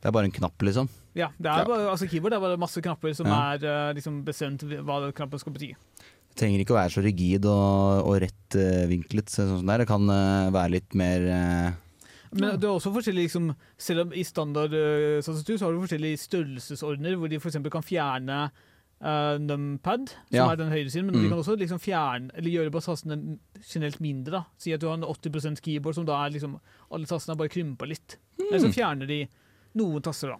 Det 0.00 0.08
er 0.08 0.14
bare 0.16 0.30
en 0.30 0.32
knapp, 0.32 0.56
liksom. 0.64 0.88
Ja, 1.12 1.28
det 1.36 1.50
er 1.52 1.66
bare, 1.68 1.90
altså 1.92 2.06
keyboard 2.08 2.32
det 2.32 2.38
er 2.38 2.44
bare 2.46 2.60
masse 2.60 2.80
knapper 2.80 3.12
som 3.16 3.28
Ja. 3.28 3.52
er 3.52 3.66
uh, 3.90 3.92
liksom 3.96 4.22
bestemt 4.24 4.64
hva 4.64 5.12
knappen 5.12 5.42
skal 5.42 5.52
bety. 5.52 5.74
Trenger 6.40 6.62
ikke 6.62 6.72
å 6.72 6.78
være 6.78 6.94
så 6.94 7.02
rigid 7.04 7.46
og, 7.50 8.08
og 8.08 8.16
rett 8.24 8.56
eh. 8.56 8.94
Sånn 9.28 9.68
det, 9.68 9.86
kan 9.90 10.08
eh, 10.08 10.48
være 10.54 10.74
litt 10.78 10.96
mer 10.96 11.26
eh, 11.28 11.78
Men 12.32 12.56
det 12.56 12.64
er 12.64 12.72
også 12.72 12.92
forskjellig, 12.94 13.26
liksom, 13.28 13.50
selv 13.76 14.06
om 14.06 14.14
i 14.16 14.24
standard 14.24 14.72
uh, 14.72 15.20
så 15.24 15.34
har 15.34 15.74
du 15.74 15.82
forskjellige 15.82 16.20
størrelsesordner, 16.24 17.16
hvor 17.18 17.28
de 17.30 17.40
f.eks. 17.42 17.58
kan 17.74 17.82
fjerne 17.84 18.36
uh, 18.46 19.36
numpad, 19.42 20.12
som 20.30 20.36
Ja. 20.38 20.46
er 20.52 20.60
den 20.60 20.70
høyre 20.70 20.90
siden, 20.92 21.10
men 21.10 21.14
de 21.18 21.24
Mm. 21.26 21.30
kan 21.32 21.42
også 21.42 21.58
liksom 21.58 21.80
fjerne, 21.82 22.30
eller 22.34 22.50
gjøre 22.50 22.70
bare 22.70 22.86
tastene 22.86 23.38
generelt 23.66 24.00
mindre. 24.00 24.30
da. 24.30 24.44
Si 24.58 24.72
at 24.72 24.80
du 24.80 24.86
har 24.86 24.94
en 24.94 25.02
80% 25.04 25.60
keyboard 25.60 25.94
som 25.94 26.06
da 26.06 26.24
er 26.24 26.30
liksom 26.30 26.60
Alle 26.92 27.06
tastene 27.06 27.34
er 27.34 27.42
bare 27.42 27.48
krympa 27.52 27.86
litt. 27.88 28.16
Eller 28.38 28.58
så 28.58 28.72
fjerner 28.72 29.06
de 29.06 29.28
noen 29.74 30.02
taster, 30.02 30.28
da. 30.28 30.36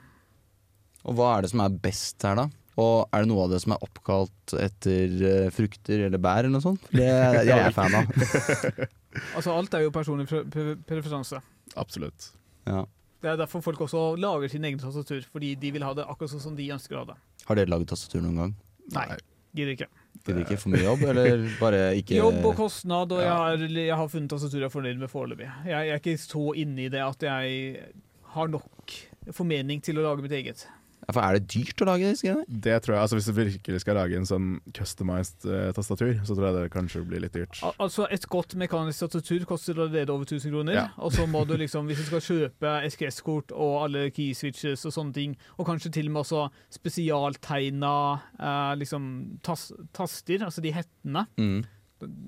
Og 1.04 1.14
hva 1.16 1.38
er 1.38 1.42
det 1.42 1.50
som 1.50 1.60
er 1.60 1.70
best 1.70 2.22
her, 2.22 2.34
da? 2.36 2.48
Og 2.78 3.10
er 3.10 3.24
det 3.24 3.30
noe 3.30 3.44
av 3.44 3.50
det 3.52 3.58
som 3.64 3.74
er 3.74 3.82
oppkalt 3.84 4.54
etter 4.62 5.24
eh, 5.26 5.48
frukter 5.54 6.06
eller 6.06 6.22
bær 6.22 6.44
eller 6.44 6.54
noe 6.54 6.64
sånt? 6.64 6.86
Det, 6.92 7.02
det 7.02 7.50
er 7.50 7.66
jeg 7.66 7.76
fan 7.76 8.00
av. 8.02 8.14
Altså 9.34 9.50
Alt 9.50 9.74
er 9.74 9.82
jo 9.82 9.90
personlig 9.90 10.28
pre 10.30 10.44
pre 10.46 10.76
preferanse. 10.86 11.40
Absolutt. 11.80 12.28
Ja. 12.62 12.84
Det 13.20 13.32
er 13.32 13.40
derfor 13.40 13.60
folk 13.64 13.80
også 13.82 14.14
lager 14.22 14.48
sin 14.52 14.64
egen 14.64 14.78
tastatur, 14.78 15.24
fordi 15.32 15.56
de 15.58 15.72
vil 15.74 15.82
ha 15.82 15.90
det 15.98 16.04
akkurat 16.06 16.30
sånn 16.30 16.44
som 16.44 16.54
de 16.54 16.68
ønsker 16.70 16.94
å 16.94 17.02
ha 17.02 17.08
det. 17.10 17.16
Har 17.48 17.58
dere 17.58 17.72
laget 17.72 17.90
tastatur 17.90 18.22
noen 18.22 18.38
gang? 18.38 18.54
Nei. 18.94 19.18
Gidder 19.50 19.74
ikke. 19.74 19.88
Gidder 20.22 20.44
ikke 20.44 20.60
for 20.62 20.72
mye 20.76 20.84
jobb, 20.84 21.02
eller 21.10 21.44
bare 21.58 21.82
ikke 21.98 22.20
Jobb 22.20 22.44
og 22.52 22.54
kostnad, 22.58 23.12
og 23.16 23.22
jeg 23.24 23.34
har, 23.34 23.64
jeg 23.82 23.98
har 23.98 24.10
funnet 24.12 24.30
tastatur 24.30 24.62
jeg 24.62 24.70
er 24.70 24.74
fornøyd 24.76 25.02
med 25.02 25.10
foreløpig. 25.10 25.50
Jeg, 25.66 25.74
jeg 25.74 25.96
er 25.96 26.02
ikke 26.04 26.22
så 26.22 26.44
inne 26.62 26.86
i 26.86 26.90
det 26.92 27.02
at 27.02 27.26
jeg 27.26 27.88
har 28.36 28.52
nok 28.54 28.94
formening 29.36 29.82
til 29.84 29.98
å 29.98 30.06
lage 30.06 30.22
mitt 30.24 30.36
eget. 30.38 30.68
For 31.14 31.24
er 31.24 31.38
det 31.38 31.48
dyrt 31.52 31.82
å 31.82 31.88
lage 31.88 32.10
disse 32.12 32.26
greiene? 32.26 32.44
Det 32.48 32.76
tror 32.84 32.96
jeg, 32.96 33.02
altså 33.04 33.18
Hvis 33.18 33.28
du 33.30 33.34
virkelig 33.36 33.82
skal 33.84 33.98
lage 33.98 34.18
en 34.18 34.28
sånn 34.28 34.48
customized 34.76 35.46
uh, 35.48 35.70
tastatur, 35.76 36.14
så 36.26 36.36
tror 36.36 36.48
jeg 36.48 36.56
det 36.58 36.74
kanskje 36.74 37.04
blir 37.08 37.24
litt 37.24 37.36
dyrt. 37.36 37.60
Al 37.66 37.74
altså 37.86 38.06
Et 38.10 38.28
godt 38.30 38.56
mekanisk 38.60 39.04
tastatur 39.06 39.46
koster 39.48 39.78
allerede 39.78 40.14
over 40.14 40.28
1000 40.28 40.54
kroner. 40.54 40.78
Ja. 40.78 40.86
Og 40.98 41.14
så 41.16 41.26
må 41.30 41.44
du 41.48 41.56
liksom, 41.60 41.90
hvis 41.90 42.02
du 42.02 42.08
skal 42.10 42.24
kjøpe 42.26 42.76
SKS-kort 42.90 43.54
og 43.56 43.76
alle 43.86 44.06
key 44.14 44.34
switches 44.36 44.86
og 44.88 44.94
sånne 44.96 45.16
ting, 45.16 45.36
og 45.58 45.68
kanskje 45.68 45.92
til 45.98 46.10
og 46.10 46.16
med 46.16 46.24
også 46.24 46.46
spesialtegna 46.78 47.94
uh, 48.40 48.72
liksom 48.78 49.10
tas 49.46 49.70
taster, 49.96 50.44
altså 50.46 50.62
de 50.64 50.74
hettene 50.74 51.26
Mm. 51.40 51.64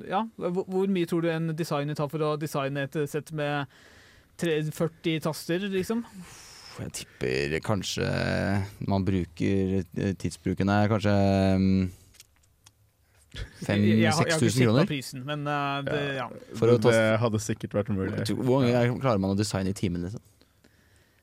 Ja, 0.08 0.22
hvor, 0.36 0.64
hvor 0.68 0.90
mye 0.92 1.08
tror 1.08 1.22
du 1.24 1.30
en 1.32 1.52
designer 1.56 1.96
tar 1.96 2.10
for 2.12 2.24
å 2.24 2.34
designe 2.40 2.84
et 2.86 2.96
sett 3.08 3.32
med 3.36 3.70
40 4.42 5.22
taster, 5.24 5.64
liksom? 5.72 6.04
Jeg 6.80 6.92
tipper 6.92 7.58
kanskje 7.60 8.06
man 8.88 9.04
bruker 9.04 9.82
eh, 9.82 10.12
Tidsbruken 10.18 10.68
er 10.72 10.88
kanskje 10.88 11.12
mm, 11.58 11.90
Jeg- 13.66 13.68
jeg 13.68 13.68
har- 13.68 13.72
5000-6000 13.72 14.02
Jeg 14.02 14.12
har 14.12 14.24
ikke 14.24 14.50
sett 14.50 14.66
kroner? 14.66 14.86
prisen, 14.86 15.24
men 15.24 15.46
eh, 15.46 15.82
det, 15.82 16.16
ja. 16.16 16.28
For 16.54 16.66
å 16.68 16.72
det, 16.76 16.82
ta- 16.82 16.90
det 16.90 17.20
hadde 17.20 17.38
sikkert 17.40 17.72
vært 17.72 17.88
mulig. 17.88 18.26
Hvor 18.36 18.60
mange 18.60 19.00
klarer 19.00 19.18
man 19.20 19.30
å 19.34 19.38
designe 19.38 19.68
i 19.70 19.72
timen? 19.72 20.02
Liksom? 20.02 20.20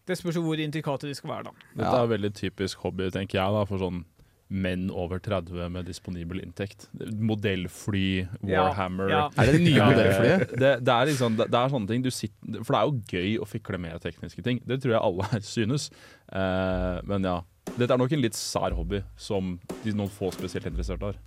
Det 0.08 0.18
spørs 0.18 0.36
hvor 0.42 0.58
intrikate 0.58 1.02
de 1.06 1.14
skal 1.14 1.30
være, 1.30 1.44
da. 1.44 1.52
Dette 1.76 1.92
Ja. 1.94 2.04
er 2.04 2.08
veldig 2.08 2.34
typisk 2.34 2.78
hobby, 2.78 3.12
tenker 3.12 3.38
jeg, 3.38 3.52
da, 3.54 3.64
for 3.66 3.78
sånn 3.78 4.06
menn 4.50 4.88
over 4.90 5.20
30 5.22 5.70
med 5.70 5.86
disponibel 5.86 6.40
inntekt. 6.42 6.88
Modellfly, 6.98 8.26
Warhammer 8.42 9.12
ja. 9.14 9.20
Er 9.38 9.46
det 9.52 9.60
det 9.60 9.62
nye 9.68 9.76
Ja, 9.78 9.90
modellflyet? 9.92 10.56
Det, 10.58 10.72
det, 10.82 10.96
er 10.96 11.10
liksom, 11.12 11.36
det, 11.38 11.46
det 11.54 11.60
er 11.60 11.74
sånne 11.76 11.92
ting 11.92 12.06
du 12.06 12.10
sitter, 12.10 12.64
For 12.66 12.74
det 12.74 12.80
er 12.80 12.88
jo 12.90 13.14
gøy 13.14 13.36
å 13.44 13.48
fikle 13.50 13.78
med 13.82 14.02
tekniske 14.02 14.42
ting. 14.46 14.62
Det 14.66 14.80
tror 14.82 14.96
jeg 14.96 15.04
alle 15.06 15.30
her 15.36 15.46
synes. 15.46 15.90
Eh, 16.34 16.98
men 17.10 17.30
ja. 17.30 17.38
Dette 17.76 17.94
er 17.94 18.02
nok 18.02 18.16
en 18.18 18.24
litt 18.24 18.38
sær 18.38 18.74
hobby 18.74 19.04
som 19.20 19.54
de, 19.84 19.94
noen 19.94 20.10
få 20.10 20.32
spesielt 20.34 20.66
interesserte 20.72 21.12
har. 21.12 21.22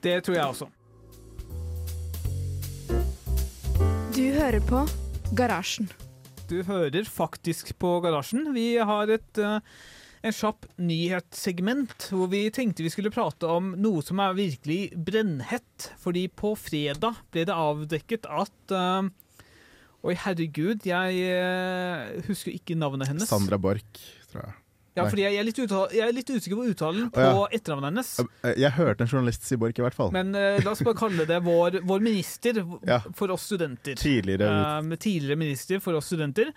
Det 0.00 0.16
tror 0.24 0.38
jeg 0.38 0.46
også. 0.54 0.70
Du 4.16 4.24
hører 4.32 4.62
på 4.64 4.86
Garasjen. 5.36 5.90
Du 6.48 6.62
hører 6.64 7.04
faktisk 7.04 7.74
på 7.82 7.98
Garasjen. 8.00 8.48
Vi 8.54 8.76
har 8.78 9.12
et 9.12 9.42
eh, 9.42 9.60
en 10.26 10.34
kjapp 10.34 10.66
nyhetssegment 10.82 12.08
hvor 12.10 12.30
vi 12.32 12.46
tenkte 12.54 12.84
vi 12.84 12.92
skulle 12.92 13.12
prate 13.14 13.48
om 13.50 13.72
noe 13.80 14.02
som 14.04 14.20
er 14.22 14.36
virkelig 14.38 14.80
brennhett. 15.06 15.90
Fordi 16.02 16.26
på 16.28 16.54
fredag 16.58 17.22
ble 17.34 17.46
det 17.48 17.56
avdekket 17.56 18.28
at 18.30 18.74
uh, 18.74 19.06
Oi, 20.06 20.14
herregud, 20.22 20.84
jeg 20.86 21.32
uh, 21.34 22.20
husker 22.28 22.54
ikke 22.54 22.76
navnet 22.78 23.10
hennes. 23.10 23.26
Sandra 23.26 23.58
Borch, 23.58 24.04
tror 24.30 24.44
jeg. 24.44 24.58
Ja, 24.96 25.04
fordi 25.10 25.26
jeg 25.26 25.36
er, 25.36 25.48
uttale, 25.50 25.88
jeg 25.92 26.04
er 26.06 26.14
litt 26.16 26.30
usikker 26.32 26.56
på 26.56 26.66
uttalen 26.70 27.08
på 27.12 27.20
ja. 27.20 27.32
etternavnet 27.52 27.90
hennes. 27.90 28.12
Eh, 28.40 28.54
Jeg 28.62 28.72
hørte 28.78 29.04
en 29.04 29.10
journalist 29.10 29.44
si 29.44 29.58
Borch, 29.60 29.76
i 29.76 29.84
hvert 29.84 29.96
fall. 29.96 30.12
Men 30.14 30.32
uh, 30.32 30.56
la 30.62 30.72
oss 30.72 30.80
bare 30.86 30.96
kalle 30.96 31.26
det 31.28 31.40
vår, 31.44 31.82
vår 31.84 32.04
minister 32.04 32.62
Ja. 32.88 33.02
for 33.18 33.34
oss 33.34 33.44
studenter. 33.50 33.98
Tidligere 34.00 34.48
ut. 34.48 34.92
Eh, 34.94 35.00
tidligere 35.02 35.40
minister 35.42 35.82
for 35.84 35.98
oss 35.98 36.08
studenter. 36.08 36.54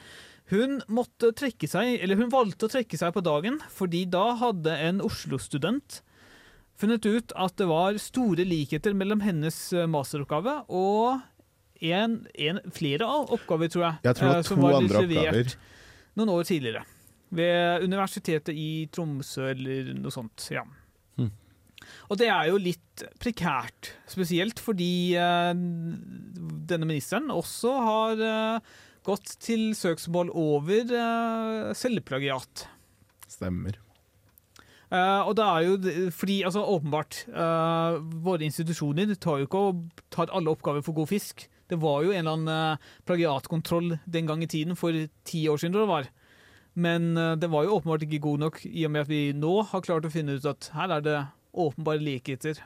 Hun 0.50 0.80
måtte 0.90 1.30
trekke 1.38 1.70
seg, 1.70 2.00
eller 2.02 2.18
hun 2.18 2.32
valgte 2.34 2.66
å 2.66 2.72
trekke 2.74 2.98
seg 2.98 3.14
på 3.14 3.22
dagen, 3.26 3.60
fordi 3.70 4.06
da 4.10 4.32
hadde 4.40 4.74
en 4.88 5.02
Oslo-student 5.06 6.00
funnet 6.80 7.06
ut 7.06 7.34
at 7.38 7.58
det 7.60 7.68
var 7.70 8.00
store 8.02 8.46
likheter 8.48 8.96
mellom 8.98 9.22
hennes 9.22 9.58
eh, 9.76 9.90
masteroppgave 9.90 10.62
og 10.72 11.20
en, 11.80 12.16
en, 12.40 12.62
flere 12.76 13.08
av 13.08 13.34
oppgaver, 13.36 13.72
tror 13.72 13.86
jeg. 13.86 14.00
Jeg 14.08 14.20
tror 14.20 14.30
det 14.30 14.32
eh, 14.32 14.40
var 14.40 14.48
to 14.48 14.56
to 14.56 14.72
andre 14.78 15.04
oppgaver. 15.04 15.54
Noen 16.20 16.34
år 16.34 16.48
tidligere. 16.48 16.84
Ved 17.36 17.86
Universitetet 17.86 18.58
i 18.58 18.70
Tromsø 18.92 19.52
eller 19.52 19.94
noe 20.00 20.14
sånt. 20.14 20.50
ja. 20.56 20.66
Hmm. 21.20 21.32
Og 22.10 22.20
det 22.20 22.28
er 22.32 22.50
jo 22.50 22.60
litt 22.60 23.04
prekært, 23.22 23.94
spesielt 24.10 24.60
fordi 24.60 25.16
uh, 25.16 25.54
denne 25.54 26.88
ministeren 26.90 27.30
også 27.32 27.76
har 27.86 28.24
eh, 28.26 28.78
gått 29.08 29.36
til 29.44 29.70
søksmål 29.78 30.32
over 30.36 30.96
uh, 30.96 31.70
selvplagiat. 31.78 32.66
Stemmer. 33.30 33.78
Uh, 34.90 35.22
og 35.30 35.36
det 35.38 35.46
er 35.46 35.68
jo 35.68 36.10
fordi, 36.18 36.42
altså 36.50 36.66
åpenbart, 36.66 37.24
uh, 37.30 38.02
våre 38.26 38.48
institusjoner 38.48 39.14
tar 39.22 39.42
jo 39.42 39.50
ikke 39.50 39.64
og 39.70 40.04
tar 40.14 40.34
alle 40.34 40.52
oppgaver 40.54 40.86
for 40.86 40.98
god 40.98 41.12
fisk. 41.14 41.46
Det 41.70 41.78
var 41.78 42.02
jo 42.04 42.14
en 42.14 42.24
eller 42.24 42.38
annen 42.38 42.50
eh, 42.74 42.88
plagiatkontroll 43.06 44.00
den 44.10 44.30
gang 44.30 44.42
i 44.44 44.50
tiden, 44.50 44.78
for 44.78 44.96
ti 45.28 45.44
år 45.50 45.62
siden, 45.62 45.78
det 45.78 45.90
var. 45.90 46.10
Men 46.74 47.12
eh, 47.18 47.36
det 47.38 47.52
var 47.54 47.66
jo 47.66 47.76
åpenbart 47.78 48.08
ikke 48.08 48.24
god 48.26 48.46
nok, 48.46 48.64
i 48.66 48.88
og 48.88 48.94
med 48.96 49.06
at 49.06 49.12
vi 49.12 49.22
nå 49.38 49.54
har 49.70 49.86
klart 49.86 50.08
å 50.08 50.14
finne 50.14 50.40
ut 50.40 50.50
at 50.50 50.72
her 50.74 50.98
er 50.98 51.06
det 51.06 51.20
åpenbare 51.54 52.02
likheter. 52.02 52.64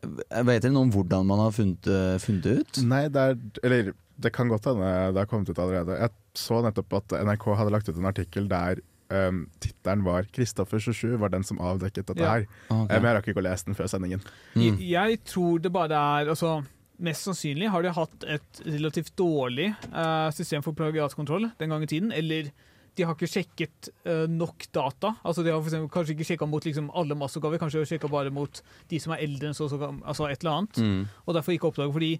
Vet 0.00 0.62
dere 0.62 0.72
noe 0.72 0.86
om 0.86 0.92
hvordan 0.94 1.26
man 1.28 1.42
har 1.42 1.50
funnet, 1.54 1.86
eh, 1.90 2.16
funnet 2.22 2.42
det 2.46 2.54
ut? 2.60 2.80
Nei, 2.88 3.02
det 3.12 3.20
er 3.20 3.36
Eller 3.66 3.92
det 4.20 4.32
kan 4.36 4.48
godt 4.48 4.68
hende 4.68 4.86
det 5.14 5.18
har 5.22 5.26
kommet 5.26 5.48
ut 5.48 5.58
allerede. 5.58 5.96
Jeg 5.98 6.10
så 6.36 6.60
nettopp 6.62 6.92
at 6.98 7.14
NRK 7.24 7.46
hadde 7.56 7.72
lagt 7.72 7.88
ut 7.88 7.96
en 7.96 8.08
artikkel 8.10 8.48
der 8.48 8.80
um, 9.10 9.46
tittelen 9.60 10.04
var 10.04 10.22
'Kristoffer 10.28 10.78
27' 10.78 11.16
var 11.18 11.32
den 11.32 11.42
som 11.42 11.58
avdekket 11.58 12.06
dette 12.06 12.20
Ja. 12.20 12.34
her. 12.34 12.46
Okay. 12.70 12.96
Eh, 12.96 13.00
Men 13.00 13.08
jeg 13.08 13.16
rakk 13.16 13.28
ikke 13.32 13.40
å 13.42 13.48
lese 13.48 13.64
den 13.64 13.74
før 13.74 13.88
sendingen. 13.88 14.20
Mm. 14.54 14.78
Jeg, 14.78 14.78
jeg 14.90 15.24
tror 15.24 15.58
det 15.60 15.72
bare 15.72 15.96
er 16.20 16.28
altså, 16.28 16.64
Mest 17.00 17.24
sannsynlig 17.24 17.70
har 17.72 17.80
de 17.82 17.88
hatt 17.96 18.24
et 18.28 18.60
relativt 18.66 19.14
dårlig 19.16 19.70
uh, 19.88 20.28
system 20.36 20.60
for 20.62 20.72
plagiatkontroll 20.76 21.50
den 21.58 21.70
gang 21.70 21.82
i 21.82 21.86
tiden. 21.88 22.12
Eller 22.12 22.50
de 22.98 23.04
har 23.06 23.14
ikke 23.14 23.28
sjekket 23.30 23.88
uh, 24.06 24.26
nok 24.28 24.66
data. 24.74 25.12
Altså 25.24 25.44
De 25.46 25.52
har 25.52 25.60
for 25.62 25.70
eksempel, 25.70 25.90
kanskje 25.94 26.14
ikke 26.16 26.26
sjekka 26.32 26.48
mot 26.50 26.64
liksom, 26.66 26.90
alle 26.98 27.16
masseoppgaver, 27.16 27.60
kanskje 27.62 27.84
sjekka 27.88 28.10
bare 28.12 28.32
mot 28.34 28.60
de 28.90 28.98
som 29.00 29.14
er 29.14 29.22
eldre 29.24 29.50
enn 29.50 29.56
så, 29.56 29.68
så 29.70 29.78
altså 30.02 30.26
et 30.28 30.42
eller 30.42 30.56
annet. 30.58 30.80
Mm. 30.82 31.04
Og 31.26 31.36
derfor 31.38 31.54
ikke 31.54 31.70
oppdaget. 31.70 31.94
Fordi 31.96 32.10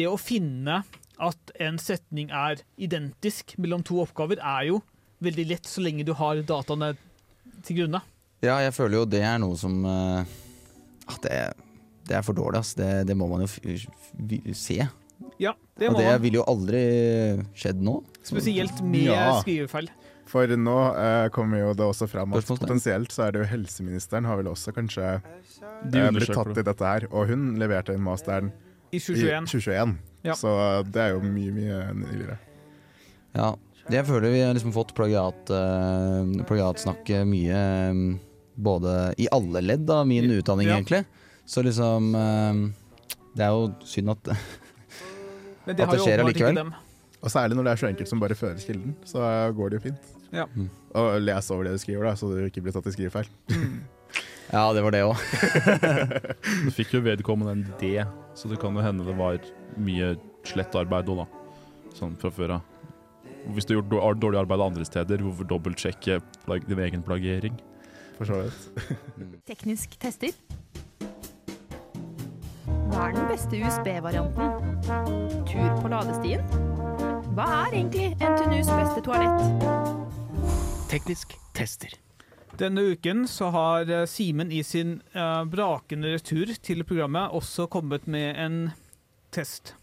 det 0.00 0.08
å 0.10 0.18
finne 0.20 0.80
at 1.16 1.54
en 1.64 1.78
setning 1.80 2.28
er 2.34 2.60
identisk 2.76 3.54
mellom 3.62 3.84
to 3.86 4.02
oppgaver, 4.02 4.42
er 4.42 4.68
jo 4.72 4.82
veldig 5.24 5.46
lett 5.54 5.70
så 5.70 5.80
lenge 5.80 6.04
du 6.04 6.12
har 6.18 6.42
dataene 6.44 6.90
til 7.64 7.78
grunne. 7.80 8.02
Ja, 8.44 8.58
jeg 8.60 8.74
føler 8.76 8.98
jo 9.00 9.06
det 9.08 9.22
er 9.24 9.38
noe 9.40 9.56
som 9.56 9.78
uh, 9.88 10.26
det, 11.24 11.32
er- 11.32 11.56
det 12.06 12.18
er 12.18 12.22
for 12.26 12.36
dårlig, 12.36 12.60
ass. 12.60 12.74
Det, 12.78 12.90
det 13.08 13.16
må 13.18 13.26
man 13.30 13.46
jo 13.46 13.48
se. 14.54 14.76
Ja, 15.40 15.54
det 15.80 15.88
må 15.88 15.96
man. 15.96 16.02
Og 16.02 16.02
det 16.04 16.18
ville 16.22 16.38
jo 16.38 16.44
aldri 16.48 16.82
skjedd 17.56 17.80
nå. 17.84 17.96
Spesielt 18.26 18.78
med 18.84 19.08
Ja. 19.08 19.38
skrivefeil. 19.40 19.88
For 20.26 20.50
nå 20.58 20.76
eh, 20.98 21.28
kommer 21.34 21.60
jo 21.60 21.74
det 21.78 21.86
også 21.86 22.08
fram 22.10 22.34
at 22.34 22.48
potensielt 22.48 23.12
så 23.14 23.28
er 23.28 23.34
det 23.34 23.44
jo 23.44 23.50
helseministeren 23.52 24.26
har 24.26 24.40
vel 24.40 24.50
også 24.50 24.74
kanskje 24.74 25.04
eh, 25.14 26.08
blitt 26.10 26.32
tatt 26.34 26.58
i 26.58 26.64
dette 26.66 26.88
her. 26.88 27.06
Og 27.12 27.30
hun 27.30 27.52
leverte 27.60 27.94
inn 27.94 28.02
masteren 28.02 28.50
I 28.90 28.98
i 28.98 29.02
2021. 29.02 29.46
2021. 29.52 29.94
Ja. 30.26 30.34
Så 30.34 30.50
det 30.90 31.02
er 31.04 31.14
jo 31.14 31.22
mye, 31.22 31.54
mye 31.54 31.80
nyligere. 32.00 32.40
Ja. 33.36 33.52
Jeg 33.86 34.02
føler 34.08 34.32
vi 34.34 34.40
har 34.42 34.54
liksom 34.56 34.72
fått 34.74 34.90
plagiat, 34.98 35.52
uh, 35.54 36.26
plagiatsnakke 36.48 37.20
mye 37.28 37.60
eh, 37.60 38.00
både 38.56 38.96
i 39.22 39.28
alle 39.30 39.62
ledd 39.62 39.90
av 39.92 40.08
min 40.10 40.26
utdanning, 40.32 40.72
Ja. 40.72 40.80
egentlig. 40.80 41.04
Så 41.46 41.62
liksom 41.62 42.14
eh, 42.18 42.72
Det 43.36 43.44
er 43.46 43.52
jo 43.54 43.68
synd 43.86 44.10
at 44.10 44.26
Men 45.66 45.78
At 45.78 45.92
det 45.92 46.00
skjer 46.02 46.22
allikevel. 46.24 46.72
Og 47.22 47.30
særlig 47.30 47.58
når 47.58 47.66
det 47.66 47.72
er 47.72 47.80
så 47.80 47.88
enkelt 47.90 48.10
som 48.10 48.20
bare 48.22 48.34
føres 48.38 48.66
kilden, 48.66 48.96
så 49.06 49.22
går 49.54 49.70
det 49.70 49.78
jo 49.78 49.84
fint. 49.88 50.15
Ja. 50.34 50.46
Mm. 50.54 50.70
Og 50.96 51.20
les 51.22 51.50
over 51.54 51.68
det 51.68 51.76
du 51.76 51.82
skriver, 51.82 52.08
da, 52.08 52.14
så 52.18 52.30
du 52.32 52.40
ikke 52.46 52.64
blir 52.64 52.74
tatt 52.74 52.88
i 52.90 52.94
skrivefeil. 52.94 53.30
Ja, 54.52 54.70
det 54.72 54.82
var 54.84 54.94
det 54.94 55.02
òg. 55.02 55.18
Du 56.66 56.70
fikk 56.74 56.94
jo 56.94 57.02
vedkommende 57.02 57.56
en 57.56 57.64
D, 57.80 57.98
så 58.38 58.50
det 58.50 58.60
kan 58.62 58.76
jo 58.76 58.84
hende 58.84 59.06
det 59.06 59.16
var 59.18 59.40
mye 59.82 60.14
slettarbeid 60.46 61.10
òg, 61.10 61.24
da. 61.24 61.26
Sånn 61.96 62.14
fra 62.20 62.30
før 62.30 62.58
av. 62.58 62.72
Hvis 63.54 63.66
du 63.66 63.76
har 63.76 63.82
gjort 63.82 64.20
dårlig 64.22 64.40
arbeid 64.40 64.62
andre 64.62 64.86
steder, 64.86 65.22
hvorfor 65.22 65.46
dobbeltsjekke 65.50 66.20
din 66.66 66.82
egen 66.82 67.02
plagiering? 67.06 67.58
For 68.18 68.28
så 68.28 68.42
vidt. 68.42 68.94
Teknisk 69.50 69.98
tester. 70.02 70.34
Hva 72.66 73.08
er 73.08 73.16
den 73.18 73.28
beste 73.28 73.58
USB-varianten? 73.60 74.74
Tur 75.46 75.70
på 75.82 75.90
ladestien? 75.92 76.42
Hva 77.36 77.46
er 77.66 77.78
egentlig 77.82 78.12
NTNUs 78.16 78.70
beste 78.72 79.02
toalett? 79.04 80.05
Teknisk 80.90 81.34
tester. 81.56 81.94
Denne 82.56 82.84
uken 82.94 83.26
så 83.28 83.50
har 83.52 83.90
eh, 83.90 84.04
Simen 84.08 84.52
i 84.54 84.62
sin 84.64 85.00
uh, 85.16 85.42
brakende 85.50 86.14
retur 86.14 86.52
til 86.64 86.84
programmet 86.88 87.34
også 87.36 87.66
kommet 87.72 88.06
med 88.08 88.38
en 88.40 88.58
test. 89.34 89.74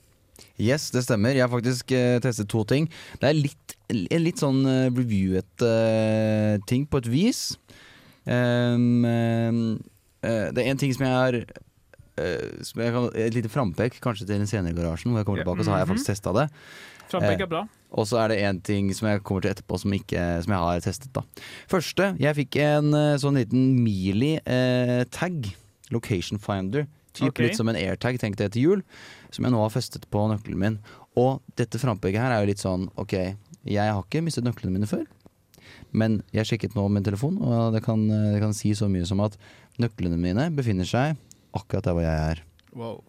Yes, 0.57 0.87
det 0.95 1.03
stemmer. 1.05 1.35
Jeg 1.35 1.43
har 1.45 1.51
faktisk 1.53 1.91
uh, 1.93 2.17
testet 2.23 2.49
to 2.49 2.63
ting. 2.69 2.87
Det 3.21 3.29
er 3.29 3.37
litt, 3.37 3.75
en 3.93 4.23
litt 4.23 4.41
sånn 4.41 4.63
uh, 4.65 4.87
reviewet 4.95 5.65
eh, 5.67 6.55
ting 6.69 6.87
på 6.89 7.03
et 7.03 7.11
vis. 7.13 7.43
Um, 8.25 9.03
det 10.23 10.61
er 10.63 10.69
en 10.71 10.79
ting 10.79 10.93
som 10.95 11.03
jeg 11.03 11.13
har 11.19 11.37
som 12.63 12.77
jeg 12.79 12.93
kan, 12.93 13.07
Et 13.17 13.33
lite 13.33 13.49
frampek, 13.49 13.95
kanskje 13.99 14.27
til 14.27 14.37
den 14.37 14.47
senere 14.47 14.75
garasjen, 14.77 15.09
hvor 15.11 15.19
jeg 15.23 15.25
kommer 15.27 15.41
tilbake, 15.41 15.65
så 15.65 15.73
har 15.73 15.79
jeg 15.81 15.87
Mhm. 15.87 15.95
faktisk 15.95 16.11
testa 16.11 16.33
det. 16.37 16.43
Frampek 17.09 17.41
er 17.41 17.49
bra. 17.49 17.63
Og 17.93 18.07
så 18.09 18.23
er 18.23 18.33
det 18.33 18.39
en 18.47 18.59
ting 18.65 18.89
som 18.95 19.09
jeg 19.09 19.21
kommer 19.25 19.45
til 19.45 19.53
etterpå 19.53 19.77
som, 19.81 19.93
ikke, 19.93 20.21
som 20.45 20.55
jeg 20.55 20.65
har 20.65 20.83
testet. 20.85 21.11
da 21.13 21.21
Første, 21.69 22.13
jeg 22.21 22.39
fikk 22.41 22.57
en 22.63 22.93
eh, 22.97 23.19
sånn 23.21 23.37
liten 23.37 23.69
Mealy-tag. 23.83 25.53
Location 25.93 26.39
Finder. 26.41 26.87
Typ 27.13 27.29
okay. 27.29 27.47
Litt 27.47 27.59
som 27.59 27.69
en 27.69 27.77
airtag, 27.77 28.17
tenkte 28.21 28.47
jeg 28.47 28.55
til 28.55 28.63
jul. 28.67 28.85
Som 29.33 29.45
jeg 29.45 29.53
nå 29.53 29.61
har 29.61 29.73
festet 29.73 30.07
på 30.09 30.25
nøkkelen 30.31 30.61
min. 30.61 30.79
Og 31.19 31.43
dette 31.59 31.81
frampegget 31.81 32.23
her 32.23 32.33
er 32.33 32.41
jo 32.41 32.49
litt 32.49 32.63
sånn 32.63 32.87
OK, 32.97 33.13
jeg 33.69 33.91
har 33.93 34.01
ikke 34.01 34.23
mistet 34.25 34.47
nøklene 34.47 34.73
mine 34.73 34.89
før. 34.89 35.05
Men 35.93 36.21
jeg 36.33 36.49
sjekket 36.49 36.73
nå 36.77 36.87
med 36.89 37.05
telefon, 37.05 37.37
og 37.37 37.75
det 37.75 37.83
kan, 37.85 38.01
det 38.09 38.41
kan 38.41 38.55
si 38.57 38.73
så 38.77 38.89
mye 38.89 39.05
som 39.05 39.21
at 39.25 39.37
nøklene 39.81 40.17
mine 40.17 40.49
befinner 40.57 40.89
seg 40.89 41.19
akkurat 41.53 41.85
der 41.85 41.97
hvor 41.97 42.05
jeg 42.07 42.31
er. 42.33 42.41
Wow. 42.73 43.03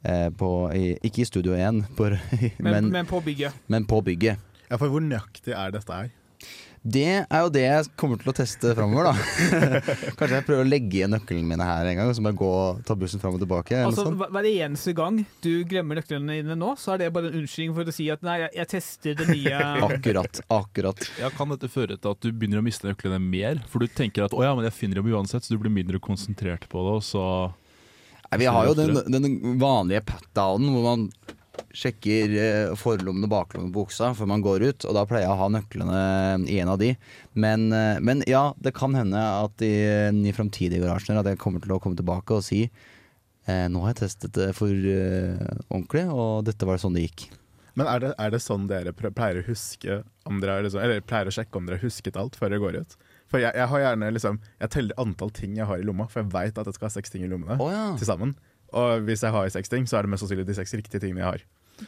Eh, 0.00 0.30
på, 0.32 0.48
i, 0.72 0.94
ikke 1.04 1.20
i 1.20 1.28
Studio 1.28 1.52
1, 1.52 1.82
på, 1.98 2.06
Men, 2.56 2.72
men, 2.72 2.88
men 2.94 3.06
på 3.10 3.20
bygget. 3.20 3.52
men 3.68 3.84
på 3.84 3.98
bygget. 4.06 4.40
Ja, 4.70 4.78
for 4.80 4.88
hvor 4.88 5.02
nøyaktig 5.04 5.52
er 5.52 5.74
dette 5.74 5.92
her? 5.92 6.08
Det 6.80 7.02
er 7.28 7.42
jo 7.44 7.50
det 7.52 7.60
jeg 7.66 7.88
kommer 8.00 8.16
til 8.16 8.30
å 8.30 8.32
teste 8.32 8.70
framover, 8.72 9.10
da. 9.10 9.12
Kanskje 10.16 10.38
jeg 10.38 10.46
prøver 10.46 10.62
å 10.64 10.68
legge 10.70 10.96
igjen 11.02 11.12
nøklene 11.12 11.44
mine 11.50 11.66
her 11.68 11.90
en 11.90 11.98
gang, 11.98 12.08
og 12.08 12.16
så 12.16 12.24
må 12.24 12.32
jeg 12.32 12.38
gå 12.40 12.48
og 12.48 12.78
ta 12.88 12.96
bussen 12.96 13.20
fram 13.20 13.36
og 13.36 13.42
tilbake. 13.42 13.76
Altså, 13.84 14.06
hver- 14.16 14.48
eneste 14.48 14.94
gang 14.96 15.18
du 15.44 15.50
glemmer 15.68 16.00
nøklene 16.00 16.38
dine 16.40 16.56
nå, 16.56 16.70
så 16.80 16.94
er 16.94 17.02
det 17.04 17.10
bare 17.12 17.28
en 17.28 17.36
unnskyldning 17.42 17.76
for 17.76 17.92
å 17.92 17.92
si 17.98 18.08
at 18.14 18.24
nei, 18.24 18.38
jeg, 18.46 18.54
jeg 18.62 18.70
tester 18.72 19.20
det 19.20 19.28
nye 19.34 19.60
Akkurat. 19.90 20.40
akkurat 20.48 21.04
Ja, 21.20 21.28
Kan 21.36 21.52
dette 21.52 21.68
føre 21.68 22.00
til 22.00 22.14
at 22.16 22.24
du 22.24 22.32
begynner 22.32 22.62
å 22.62 22.64
miste 22.64 22.88
nøklene 22.88 23.20
mer? 23.20 23.60
For 23.68 23.84
du 23.84 23.92
tenker 23.92 24.24
at 24.24 24.32
å 24.32 24.40
ja, 24.48 24.56
men 24.56 24.64
jeg 24.70 24.78
finner 24.80 25.02
dem 25.02 25.12
uansett, 25.12 25.44
så 25.44 25.52
du 25.52 25.60
blir 25.60 25.76
mindre 25.76 26.00
konsentrert 26.00 26.64
på 26.72 26.86
det, 26.88 26.96
og 27.02 27.04
så 27.04 27.26
Nei, 28.30 28.38
Vi 28.44 28.50
har 28.50 28.68
jo 28.68 28.74
den, 28.78 29.00
den 29.10 29.58
vanlige 29.58 30.04
pat-downen 30.06 30.74
hvor 30.74 30.86
man 30.86 31.08
sjekker 31.76 32.34
eh, 32.40 32.72
forlommen 32.78 33.26
og 33.26 33.32
baklommene 33.32 33.72
på 33.72 33.84
buksa 33.84 34.12
før 34.16 34.30
man 34.30 34.44
går 34.44 34.64
ut, 34.68 34.86
og 34.86 34.94
da 34.96 35.04
pleier 35.08 35.26
jeg 35.26 35.34
å 35.34 35.40
ha 35.40 35.48
nøklene 35.52 35.98
i 36.50 36.60
en 36.62 36.70
av 36.72 36.78
de. 36.80 36.92
Men, 37.34 37.68
eh, 37.74 37.98
men 38.02 38.24
ja, 38.30 38.50
det 38.62 38.74
kan 38.78 38.94
hende 38.96 39.18
at 39.18 39.62
i, 39.66 39.74
i 40.30 40.34
framtidige 40.36 40.82
garasjer 40.84 41.20
at 41.20 41.28
jeg 41.30 41.40
kommer 41.42 41.62
til 41.62 41.74
å 41.74 41.80
komme 41.82 41.98
tilbake 41.98 42.38
og 42.38 42.46
si 42.46 42.64
eh, 42.66 43.66
nå 43.70 43.84
har 43.84 43.94
jeg 43.94 44.02
testet 44.04 44.34
det 44.38 44.50
for 44.58 44.70
ordentlig, 44.72 46.06
og 46.10 46.46
dette 46.48 46.68
var 46.68 46.80
sånn 46.82 46.96
det 46.96 47.08
gikk. 47.08 47.28
Men 47.78 47.86
er 47.90 48.02
det, 48.02 48.14
er 48.18 48.34
det 48.34 48.42
sånn 48.42 48.66
dere 48.70 48.94
pleier 48.94 49.40
å 49.40 49.46
huske 49.46 50.00
om 50.28 50.40
dere 50.42 50.64
liksom, 50.66 50.82
Eller 50.82 51.04
pleier 51.06 51.30
å 51.30 51.34
sjekke 51.34 51.56
om 51.56 51.68
dere 51.68 51.78
har 51.78 51.86
husket 51.86 52.18
alt 52.18 52.34
før 52.36 52.50
dere 52.50 52.62
går 52.62 52.80
ut? 52.82 52.96
For 53.30 53.42
jeg, 53.42 53.54
jeg 53.54 53.70
har 53.70 53.82
gjerne 53.84 54.10
liksom 54.10 54.40
Jeg 54.58 54.72
teller 54.74 54.98
antall 54.98 55.30
ting 55.34 55.54
jeg 55.58 55.68
har 55.68 55.78
i 55.78 55.86
lomma, 55.86 56.08
for 56.10 56.24
jeg 56.24 56.32
veit 56.34 56.58
at 56.58 56.66
jeg 56.66 56.78
skal 56.78 56.90
ha 56.90 56.94
seks 56.96 57.14
ting 57.14 57.26
i 57.26 57.30
lommene 57.30 57.58
oh, 57.62 57.70
ja. 57.72 57.90
til 57.98 58.08
sammen. 58.08 58.34
Og 58.76 59.06
hvis 59.06 59.24
jeg 59.26 59.34
har 59.34 59.48
seks 59.50 59.70
ting, 59.70 59.86
så 59.90 59.98
er 59.98 60.06
det 60.06 60.12
mest 60.12 60.24
sannsynlig 60.24 60.46
de 60.48 60.58
seks 60.58 60.76
riktige 60.78 61.02
tingene 61.02 61.24
jeg 61.24 61.30
har. 61.32 61.46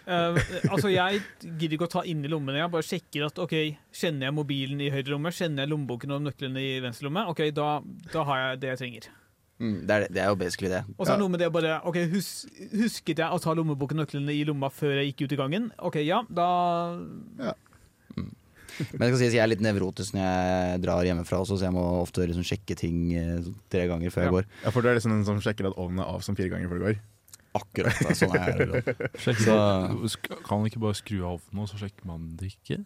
Uh, 0.08 0.38
altså, 0.72 0.88
jeg 0.88 1.20
gidder 1.42 1.76
ikke 1.76 1.86
å 1.86 1.94
ta 1.98 2.02
inn 2.08 2.24
i 2.24 2.30
lommene. 2.30 2.58
Jeg 2.62 2.72
bare 2.72 2.86
sjekker 2.86 3.26
at 3.28 3.40
ok, 3.42 3.56
kjenner 3.94 4.28
jeg 4.28 4.36
mobilen 4.36 4.80
i 4.82 4.90
høyre 4.92 5.12
lomme, 5.12 5.32
kjenner 5.34 5.66
jeg 5.66 5.72
lommeboken 5.74 6.16
og 6.16 6.22
nøklene 6.26 6.62
i 6.62 6.78
venstre 6.82 7.06
lomme. 7.06 7.26
Ok, 7.30 7.44
da, 7.54 7.74
da 8.12 8.24
har 8.28 8.40
jeg 8.42 8.62
det 8.62 8.72
jeg 8.72 8.80
trenger. 8.82 9.10
Mm, 9.62 9.76
det, 9.86 9.94
er, 9.94 10.06
det 10.10 10.22
er 10.24 10.30
jo 10.32 10.38
basically 10.40 10.70
det. 10.72 10.80
Og 10.96 11.04
så 11.04 11.12
er 11.12 11.20
det 11.20 11.22
noe 11.22 11.30
med 11.30 11.42
det 11.44 11.50
bare 11.54 11.76
Ok, 11.86 12.00
hus, 12.10 12.30
husket 12.72 13.20
jeg 13.22 13.30
å 13.30 13.42
ta 13.42 13.52
lommeboken 13.54 14.00
og 14.00 14.08
nøklene 14.08 14.34
i 14.34 14.46
lomma 14.48 14.72
før 14.74 14.96
jeg 14.98 15.12
gikk 15.12 15.26
ut 15.26 15.36
i 15.36 15.38
gangen? 15.38 15.68
Ok, 15.86 16.00
ja, 16.02 16.22
da 16.32 16.48
Men 18.92 19.06
jeg, 19.06 19.12
skal 19.12 19.20
sies, 19.22 19.34
jeg 19.36 19.42
er 19.44 19.50
litt 19.52 19.62
nevrotisk 19.64 20.14
når 20.16 20.22
jeg 20.26 20.82
drar 20.84 21.04
hjemmefra 21.08 21.40
også, 21.44 21.58
så 21.60 21.66
jeg 21.68 21.74
må 21.76 21.82
ofte 22.00 22.24
liksom 22.28 22.44
sjekke 22.46 22.76
ting 22.78 23.00
eh, 23.18 23.48
tre 23.72 23.86
ganger 23.90 24.10
før 24.14 24.22
jeg 24.26 24.30
Ja. 24.30 24.36
går. 24.38 24.46
Ja, 24.64 24.70
For 24.74 24.80
du 24.82 24.88
er 24.88 24.96
liksom 24.98 25.12
den 25.16 25.24
som 25.28 25.40
sjekker 25.44 25.68
at 25.70 25.76
ovnen 25.78 26.00
er 26.04 26.08
av 26.12 26.22
som 26.24 26.36
fire 26.38 26.48
ganger 26.52 26.68
før 26.72 26.80
du 26.80 26.86
går. 26.90 27.00
Akkurat 27.54 27.98
det 28.08 28.16
sånn 28.16 28.36
er 28.38 28.52
det. 28.62 28.82
Sjekker 29.20 29.44
Så- 30.08 30.18
Kan 30.46 30.58
man 30.62 30.66
ikke 30.70 30.80
bare 30.82 30.94
skru 30.98 31.18
av 31.24 31.30
ovnen, 31.38 31.62
og 31.62 31.68
så 31.68 31.76
sjekker 31.82 32.04
man 32.08 32.20
det 32.40 32.46
ikke? 32.56 32.76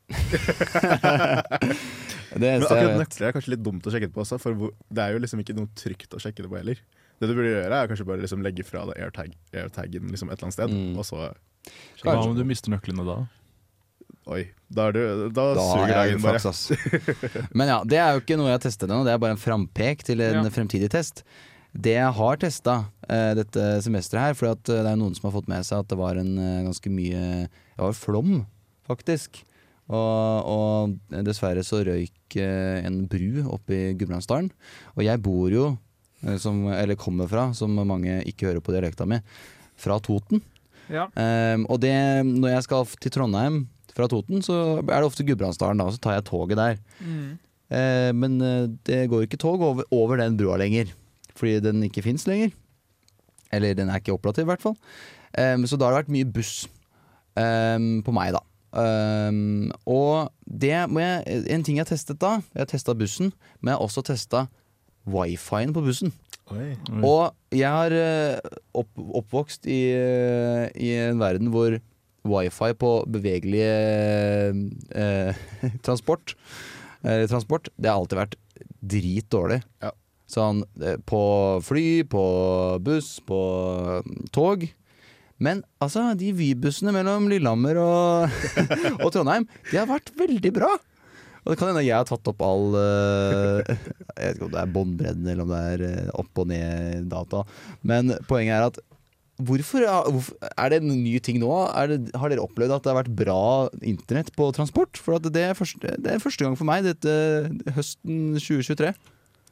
Men 2.42 2.64
akkurat 2.64 2.96
nøkler 3.02 3.28
er 3.28 3.34
kanskje 3.36 3.52
litt 3.54 3.64
dumt 3.66 3.86
å 3.86 3.92
sjekke 3.94 4.08
det 4.10 4.16
på 4.16 4.24
også, 4.24 4.38
for 4.42 4.52
det 4.90 5.02
er 5.04 5.10
jo 5.16 5.20
liksom 5.24 5.40
ikke 5.44 5.56
noe 5.58 5.68
trygt 5.78 6.12
å 6.16 6.20
sjekke 6.24 6.42
det 6.46 6.50
på 6.52 6.58
heller. 6.62 6.78
Det 7.22 7.28
du 7.30 7.34
burde 7.38 7.52
gjøre, 7.52 7.76
er 7.84 7.88
kanskje 7.92 8.08
bare 8.08 8.24
liksom 8.24 8.42
legge 8.46 8.64
fra 8.66 8.82
deg 8.90 8.98
airtag, 9.04 9.30
airtagen 9.54 10.04
liksom 10.10 10.28
et 10.32 10.38
eller 10.40 10.48
annet 10.50 10.58
sted, 10.58 10.70
Mm. 10.74 10.96
og 10.98 11.04
så 11.06 11.18
Hva 12.02 12.16
om 12.24 12.36
du 12.38 12.44
mister 12.48 12.70
nøklene 12.74 13.04
da? 13.06 13.18
Oi, 14.32 14.44
da, 14.70 14.88
er 14.88 14.92
du, 14.96 15.02
da, 15.34 15.46
Da 15.58 15.62
suger 15.66 15.94
dagen 15.98 16.22
bare. 16.24 16.40
flaks. 16.42 16.62
Men 17.58 17.68
ja, 17.74 17.80
det 17.86 17.98
er 18.02 18.10
jo 18.16 18.20
ikke 18.24 18.38
noe 18.40 18.50
jeg 18.50 18.58
har 18.58 18.64
testet 18.66 18.88
ennå, 18.90 19.04
det 19.06 19.14
er 19.14 19.22
bare 19.22 19.36
en 19.36 19.42
frampek 19.42 19.98
til 20.08 20.22
en 20.26 20.44
Ja. 20.46 20.50
fremtidig 20.54 20.90
test. 20.94 21.24
Det 21.74 21.94
jeg 21.96 22.12
har 22.18 22.36
testa 22.42 22.74
uh, 23.10 23.34
dette 23.38 23.62
semesteret 23.86 24.22
her, 24.32 24.34
for 24.36 24.48
at, 24.52 24.60
eh, 24.70 24.82
det 24.84 24.92
er 24.92 24.96
noen 25.00 25.16
som 25.16 25.30
har 25.30 25.36
fått 25.40 25.48
med 25.48 25.64
seg 25.64 25.80
at 25.80 25.88
det 25.88 25.96
var 25.98 26.16
en 26.20 26.34
uh, 26.38 26.64
ganske 26.68 26.90
mye 26.92 27.48
Det 27.48 27.80
var 27.86 27.94
flom, 27.96 28.42
faktisk. 28.92 29.42
Og, 29.92 30.48
og 30.48 31.24
dessverre 31.26 31.64
så 31.68 31.82
røyk 31.84 32.38
eh, 32.40 32.80
en 32.86 33.02
bru 33.12 33.42
oppe 33.52 33.76
i 33.76 33.96
Gudbrandsdalen. 34.00 34.52
Og 34.96 35.04
jeg 35.04 35.20
bor 35.24 35.52
jo, 35.52 35.66
eh, 36.24 36.38
som, 36.40 36.64
eller 36.72 37.00
kommer 37.00 37.28
fra, 37.32 37.50
som 37.58 37.76
mange 37.76 38.22
ikke 38.30 38.52
hører 38.52 38.64
på 38.64 38.76
dialekta 38.76 39.08
mi, 39.10 39.20
fra 39.82 40.00
Toten. 40.04 40.44
Ja. 40.92 41.08
Um, 41.16 41.66
og 41.72 41.80
det, 41.84 41.94
når 42.28 42.56
jeg 42.56 42.66
skal 42.68 42.90
til 43.00 43.14
Trondheim 43.16 43.62
fra 43.96 44.08
Toten, 44.12 44.44
så 44.44 44.82
er 44.82 44.98
det 44.98 45.08
ofte 45.08 45.26
Gudbrandsdalen, 45.28 45.80
da, 45.80 45.88
så 45.92 46.02
tar 46.04 46.18
jeg 46.18 46.28
toget 46.28 46.60
der. 46.60 46.82
Mm. 47.00 47.40
Uh, 47.72 48.12
men 48.18 48.36
eh, 48.44 48.68
det 48.88 49.06
går 49.12 49.24
ikke 49.24 49.40
tog 49.40 49.62
over, 49.64 49.88
over 49.96 50.20
den 50.20 50.36
brua 50.40 50.58
lenger, 50.60 50.92
fordi 51.40 51.62
den 51.64 51.84
ikke 51.88 52.04
fins 52.04 52.28
lenger. 52.28 52.52
Eller 53.56 53.76
den 53.76 53.92
er 53.92 54.00
ikke 54.00 54.16
operativ, 54.16 54.44
i 54.44 54.52
hvert 54.52 54.64
fall. 54.64 54.76
Um, 55.32 55.64
så 55.68 55.80
da 55.80 55.88
har 55.88 55.96
det 55.96 56.02
vært 56.04 56.16
mye 56.16 56.28
buss 56.28 56.66
um, 57.40 58.02
på 58.04 58.16
meg, 58.16 58.36
da. 58.36 58.44
Ehm, 58.78 59.72
og 59.84 60.32
det 60.48 60.86
må 60.88 61.02
jeg 61.04 61.44
En 61.52 61.64
ting 61.64 61.76
jeg 61.76 61.84
har 61.84 61.92
testet 61.92 62.22
da, 62.22 62.38
jeg 62.54 62.64
har 62.64 62.70
testa 62.72 62.96
bussen, 62.96 63.34
men 63.60 63.74
jeg 63.74 63.80
har 63.80 63.84
også 63.84 64.04
testa 64.08 64.46
wifien 65.10 65.74
på 65.76 65.84
bussen. 65.84 66.14
Oi. 66.52 66.74
Oi. 66.92 67.02
Og 67.08 67.56
jeg 67.56 67.68
har 67.68 67.96
eh, 67.96 68.58
opp, 68.78 68.90
oppvokst 69.22 69.68
i, 69.72 69.82
i 70.76 70.92
en 71.08 71.22
verden 71.22 71.52
hvor 71.54 71.78
wifi 72.28 72.74
på 72.78 72.92
bevegelig 73.10 73.64
eh, 73.66 75.42
transport, 75.86 76.36
eh, 77.04 77.26
transport 77.30 77.72
Det 77.78 77.90
har 77.90 77.98
alltid 77.98 78.20
vært 78.20 78.38
dritdårlig. 78.82 79.62
Ja. 79.84 79.94
Sånn 80.32 80.64
eh, 80.82 81.00
på 81.08 81.24
fly, 81.66 82.04
på 82.10 82.26
buss, 82.84 83.18
på 83.28 83.42
mm, 84.06 84.30
tog. 84.36 84.68
Men 85.42 85.64
altså, 85.82 86.12
de 86.18 86.30
Vy-bussene 86.38 86.94
mellom 86.94 87.28
Lillehammer 87.32 87.82
og, 87.82 88.40
og 89.04 89.10
Trondheim, 89.14 89.48
de 89.72 89.80
har 89.80 89.90
vært 89.90 90.14
veldig 90.20 90.54
bra. 90.56 90.72
Og 91.42 91.54
det 91.54 91.58
kan 91.58 91.72
hende 91.72 91.82
jeg 91.82 91.98
har 91.98 92.06
tatt 92.06 92.30
opp 92.30 92.42
all 92.46 92.76
uh, 92.78 93.62
Jeg 93.66 94.20
vet 94.20 94.36
ikke 94.36 94.46
om 94.46 94.54
det 94.54 94.62
er 94.62 94.74
båndbredden 94.76 95.30
eller 95.32 95.46
om 95.46 95.54
det 95.54 95.62
er 95.72 95.84
eh, 95.88 96.10
opp 96.22 96.42
og 96.44 96.50
ned 96.52 97.08
data. 97.10 97.42
Men 97.82 98.14
poenget 98.30 98.60
er 98.60 98.68
at 98.70 98.82
hvorfor, 99.42 99.82
Er 99.82 100.70
det 100.70 100.82
en 100.84 100.92
ny 101.02 101.16
ting 101.18 101.40
nå? 101.42 101.50
Det, 101.90 102.14
har 102.14 102.30
dere 102.30 102.46
opplevd 102.46 102.76
at 102.76 102.86
det 102.86 102.92
har 102.94 103.00
vært 103.00 103.18
bra 103.24 103.42
internett 103.82 104.30
på 104.38 104.52
transport? 104.54 105.02
For 105.02 105.18
det, 105.18 105.34
er 105.42 105.58
første, 105.58 105.96
det 105.98 106.14
er 106.14 106.22
første 106.22 106.46
gang 106.46 106.60
for 106.60 106.70
meg 106.70 106.86
dette 106.86 107.16
høsten 107.74 108.38
2023. 108.38 108.94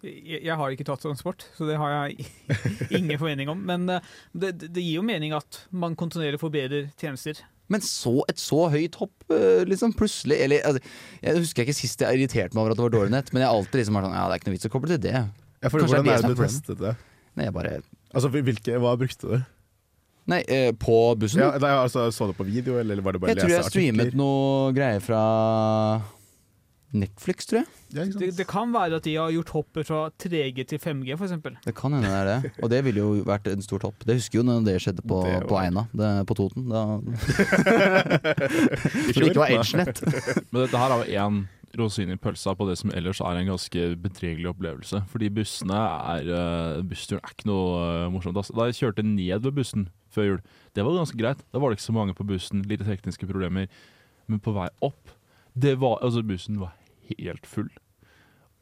Jeg, 0.06 0.42
jeg 0.46 0.56
har 0.56 0.74
ikke 0.74 0.88
tatt 0.88 1.04
transport, 1.04 1.46
så 1.58 1.68
det 1.68 1.78
har 1.80 1.96
jeg 1.96 2.28
ingen 3.00 3.20
formening 3.20 3.52
om. 3.52 3.62
Men 3.68 3.88
eh, 3.92 4.12
det, 4.32 4.56
det 4.62 4.84
gir 4.84 5.00
jo 5.00 5.06
mening 5.06 5.36
at 5.38 5.64
man 5.72 5.98
kontinuerlig 6.00 6.42
forbedrer 6.42 6.92
tjenester. 7.00 7.42
Men 7.70 7.84
så 7.86 8.16
et 8.32 8.42
så 8.42 8.64
høyt 8.74 8.98
hopp, 8.98 9.14
eh, 9.30 9.62
liksom, 9.70 9.94
plutselig. 9.98 10.40
Eller, 10.46 10.64
altså, 10.66 10.82
jeg 11.22 11.44
husker 11.44 11.68
ikke 11.68 11.78
sist 11.78 12.02
jeg 12.02 12.18
irriterte 12.18 12.58
meg 12.58 12.64
over 12.64 12.74
at 12.74 12.80
det 12.80 12.88
var 12.88 12.96
dårlig 12.96 13.14
nett, 13.14 13.30
men 13.34 13.44
jeg 13.44 13.52
har 13.52 13.60
alltid 13.60 13.84
liksom 13.84 14.00
vært 14.00 14.10
sånn 14.10 14.18
Ja, 14.18 14.26
det 14.26 14.34
er 14.34 14.42
ikke 14.42 14.50
noe 14.50 14.58
vits 14.58 14.70
å 14.70 14.74
koble 14.74 14.92
til 14.96 15.04
det. 15.06 15.14
Ja, 15.20 15.70
for 15.70 15.84
Kanskje 15.84 15.86
det 15.86 16.00
er 16.00 16.04
hvordan 16.04 16.10
det 16.10 16.18
er 16.18 16.26
det 16.26 16.36
du 16.36 16.44
testet 16.48 16.82
det? 16.82 16.98
Nei, 17.38 17.46
jeg 17.46 17.56
bare 17.56 17.80
Altså, 18.10 18.32
hvilke, 18.34 18.78
Hva 18.82 18.94
brukte 18.98 19.30
du? 19.30 19.48
Nei, 20.30 20.40
eh, 20.46 20.70
på 20.78 20.96
bussen? 21.18 21.42
Ja, 21.42 21.52
nei, 21.62 21.72
altså, 21.74 22.08
så 22.14 22.30
du 22.30 22.36
på 22.38 22.46
video, 22.46 22.78
eller 22.82 23.02
var 23.06 23.16
det 23.16 23.22
bare 23.22 23.34
jeg 23.34 23.42
tror 23.44 23.54
jeg 23.54 23.70
streamet 23.70 24.18
noe 24.18 24.74
greier 24.78 25.02
fra 25.02 25.22
Netflix, 26.92 27.46
tror 27.46 27.60
jeg. 27.60 27.68
Ja. 27.94 28.06
Det, 28.10 28.32
det 28.38 28.46
kan 28.50 28.72
være 28.74 28.98
at 28.98 29.06
de 29.06 29.14
har 29.16 29.30
gjort 29.34 29.52
hoppet 29.54 29.88
fra 29.90 30.00
3G 30.22 30.64
til 30.72 30.80
5G, 30.82 31.14
f.eks. 31.14 31.36
Det 31.66 31.76
kan 31.78 31.94
hende 31.94 32.10
det 32.10 32.16
er 32.18 32.26
det. 32.30 32.52
Og 32.64 32.72
det 32.72 32.80
ville 32.86 33.04
jo 33.04 33.10
vært 33.28 33.48
en 33.52 33.62
stor 33.62 33.84
topp. 33.84 34.02
Det 34.08 34.16
husker 34.18 34.40
jo 34.40 34.46
når 34.48 34.66
det 34.66 34.76
skjedde 34.82 35.06
på, 35.06 35.22
Det 35.28 35.44
på 35.50 35.60
Eina, 35.62 35.86
det, 35.94 36.10
på 36.30 36.38
Toten. 36.40 36.66
Da, 36.72 36.82
I 39.06 39.14
det 39.14 39.30
ikke 39.30 39.44
var? 39.44 39.54
EdgeNet. 39.54 40.02
Men 40.52 40.64
dette 40.64 40.82
her 40.82 40.96
er 40.96 41.04
jo 41.04 41.28
én 41.28 41.40
rosin 41.78 42.10
i 42.10 42.18
pølsa 42.18 42.56
på 42.58 42.66
det 42.66 42.80
som 42.82 42.90
ellers 42.98 43.22
er 43.22 43.38
en 43.38 43.52
ganske 43.52 43.86
bedregelig 44.02 44.50
opplevelse. 44.50 45.04
Fordi 45.12 45.30
bussene 45.30 45.78
er 45.78 46.26
uh, 46.34 46.82
Bussturen 46.90 47.22
er 47.22 47.36
ikke 47.36 47.52
noe 47.52 47.78
eh, 47.86 48.10
morsomt. 48.10 48.42
ass. 48.42 48.50
Da 48.56 48.66
jeg 48.72 48.80
kjørte 48.82 49.06
ned 49.06 49.46
ved 49.46 49.54
bussen 49.62 49.86
før 50.10 50.26
jul, 50.32 50.42
det 50.74 50.82
var 50.86 50.98
ganske 50.98 51.22
greit. 51.22 51.46
Da 51.54 51.62
var 51.62 51.70
det 51.70 51.78
ikke 51.78 51.92
så 51.92 51.98
mange 52.00 52.18
på 52.18 52.26
bussen, 52.26 52.66
lite 52.66 52.88
tekniske 52.90 53.30
problemer. 53.30 53.70
Men 54.26 54.42
på 54.42 54.58
vei 54.58 54.72
opp 54.82 55.14
det 55.60 55.80
var, 55.82 56.00
altså 56.06 56.24
Bussen 56.24 56.60
var 56.60 56.76
helt 57.18 57.48
full. 57.50 57.70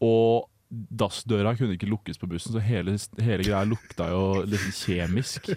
Og 0.03 0.45
dassdøra 0.67 1.53
kunne 1.55 1.77
ikke 1.77 1.87
lukkes 1.87 2.17
på 2.19 2.27
bussen, 2.27 2.51
så 2.51 2.59
hele, 2.59 2.91
hele 3.23 3.45
greia 3.47 3.61
lukta 3.63 4.09
jo 4.11 4.41
liksom 4.51 4.73
kjemisk. 4.75 5.47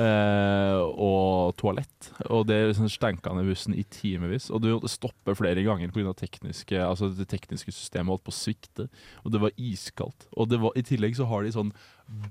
Eh, 0.00 0.78
og 0.80 1.52
toalett. 1.60 2.08
Og 2.32 2.46
det 2.48 2.56
liksom 2.70 2.88
stanka 2.88 3.34
ned 3.36 3.44
bussen 3.50 3.76
i 3.76 3.84
timevis. 3.92 4.48
Og 4.48 4.62
du 4.64 4.70
måtte 4.72 4.88
stoppe 4.92 5.36
flere 5.36 5.60
ganger 5.66 5.92
pga. 5.92 6.14
tekniske 6.16 6.80
altså 6.80 7.10
det 7.12 7.28
tekniske 7.28 7.74
systemet 7.76 8.14
holdt 8.14 8.24
på 8.24 8.32
å 8.32 8.38
svikte. 8.38 8.88
Og 9.24 9.34
det 9.36 9.42
var 9.44 9.52
iskaldt. 9.60 10.28
Og 10.32 10.48
var, 10.56 10.72
i 10.80 10.86
tillegg 10.88 11.16
så 11.20 11.28
har 11.28 11.44
de 11.44 11.52
sånn 11.52 11.74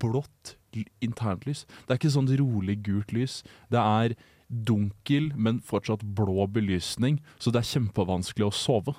blått 0.01 0.55
l- 0.75 0.89
internt 1.05 1.45
lys. 1.45 1.67
Det 1.85 1.93
er 1.93 2.01
ikke 2.01 2.15
sånn 2.17 2.33
rolig 2.41 2.79
gult 2.85 3.13
lys. 3.13 3.43
Det 3.69 3.79
er 3.81 4.17
dunkel, 4.49 5.31
men 5.37 5.61
fortsatt 5.65 6.01
blå 6.17 6.47
belysning, 6.49 7.21
så 7.41 7.49
det 7.53 7.61
er 7.63 7.71
kjempevanskelig 7.77 8.49
å 8.49 8.53
sove. 8.53 8.93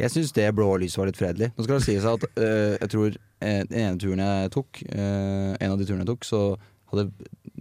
Jeg 0.00 0.10
syns 0.14 0.32
det 0.36 0.46
blå 0.56 0.66
lyset 0.80 0.98
var 1.00 1.10
litt 1.10 1.18
fredelig. 1.20 1.50
Nå 1.56 1.64
skal 1.66 1.78
det 1.80 1.86
sies 1.86 2.06
at 2.08 2.24
øh, 2.30 2.76
jeg 2.80 2.90
tror 2.94 3.08
eh, 3.16 3.62
den 3.70 3.76
ene 3.82 4.00
turen 4.02 4.22
jeg 4.24 4.52
tok, 4.56 4.80
øh, 4.90 5.50
en 5.60 5.70
av 5.74 5.78
de 5.80 5.86
turene 5.88 6.04
jeg 6.06 6.10
tok, 6.12 6.24
så 6.28 6.40
hadde 6.90 7.08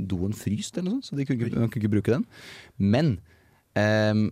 doen 0.10 0.34
fryst 0.34 0.78
eller 0.80 0.90
noe 0.96 1.02
sånt, 1.04 1.12
så 1.12 1.20
de 1.20 1.26
kunne, 1.28 1.50
ikke- 1.50 1.56
kunne 1.60 1.82
ikke 1.84 1.92
bruke 1.98 2.16
den. 2.16 2.24
Men 2.80 3.12
øh, 3.78 4.30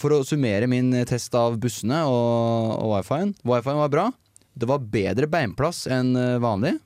for 0.00 0.14
å 0.16 0.22
summere 0.24 0.68
min 0.70 0.92
test 1.10 1.34
av 1.36 1.58
bussene 1.60 1.98
og, 2.08 2.78
og 2.80 2.94
wifien 2.94 3.34
Wifien 3.44 3.76
var 3.82 3.90
bra. 3.92 4.06
Det 4.56 4.68
var 4.68 4.80
bedre 4.94 5.28
beinplass 5.28 5.84
enn 5.92 6.14
vanlig. 6.40 6.78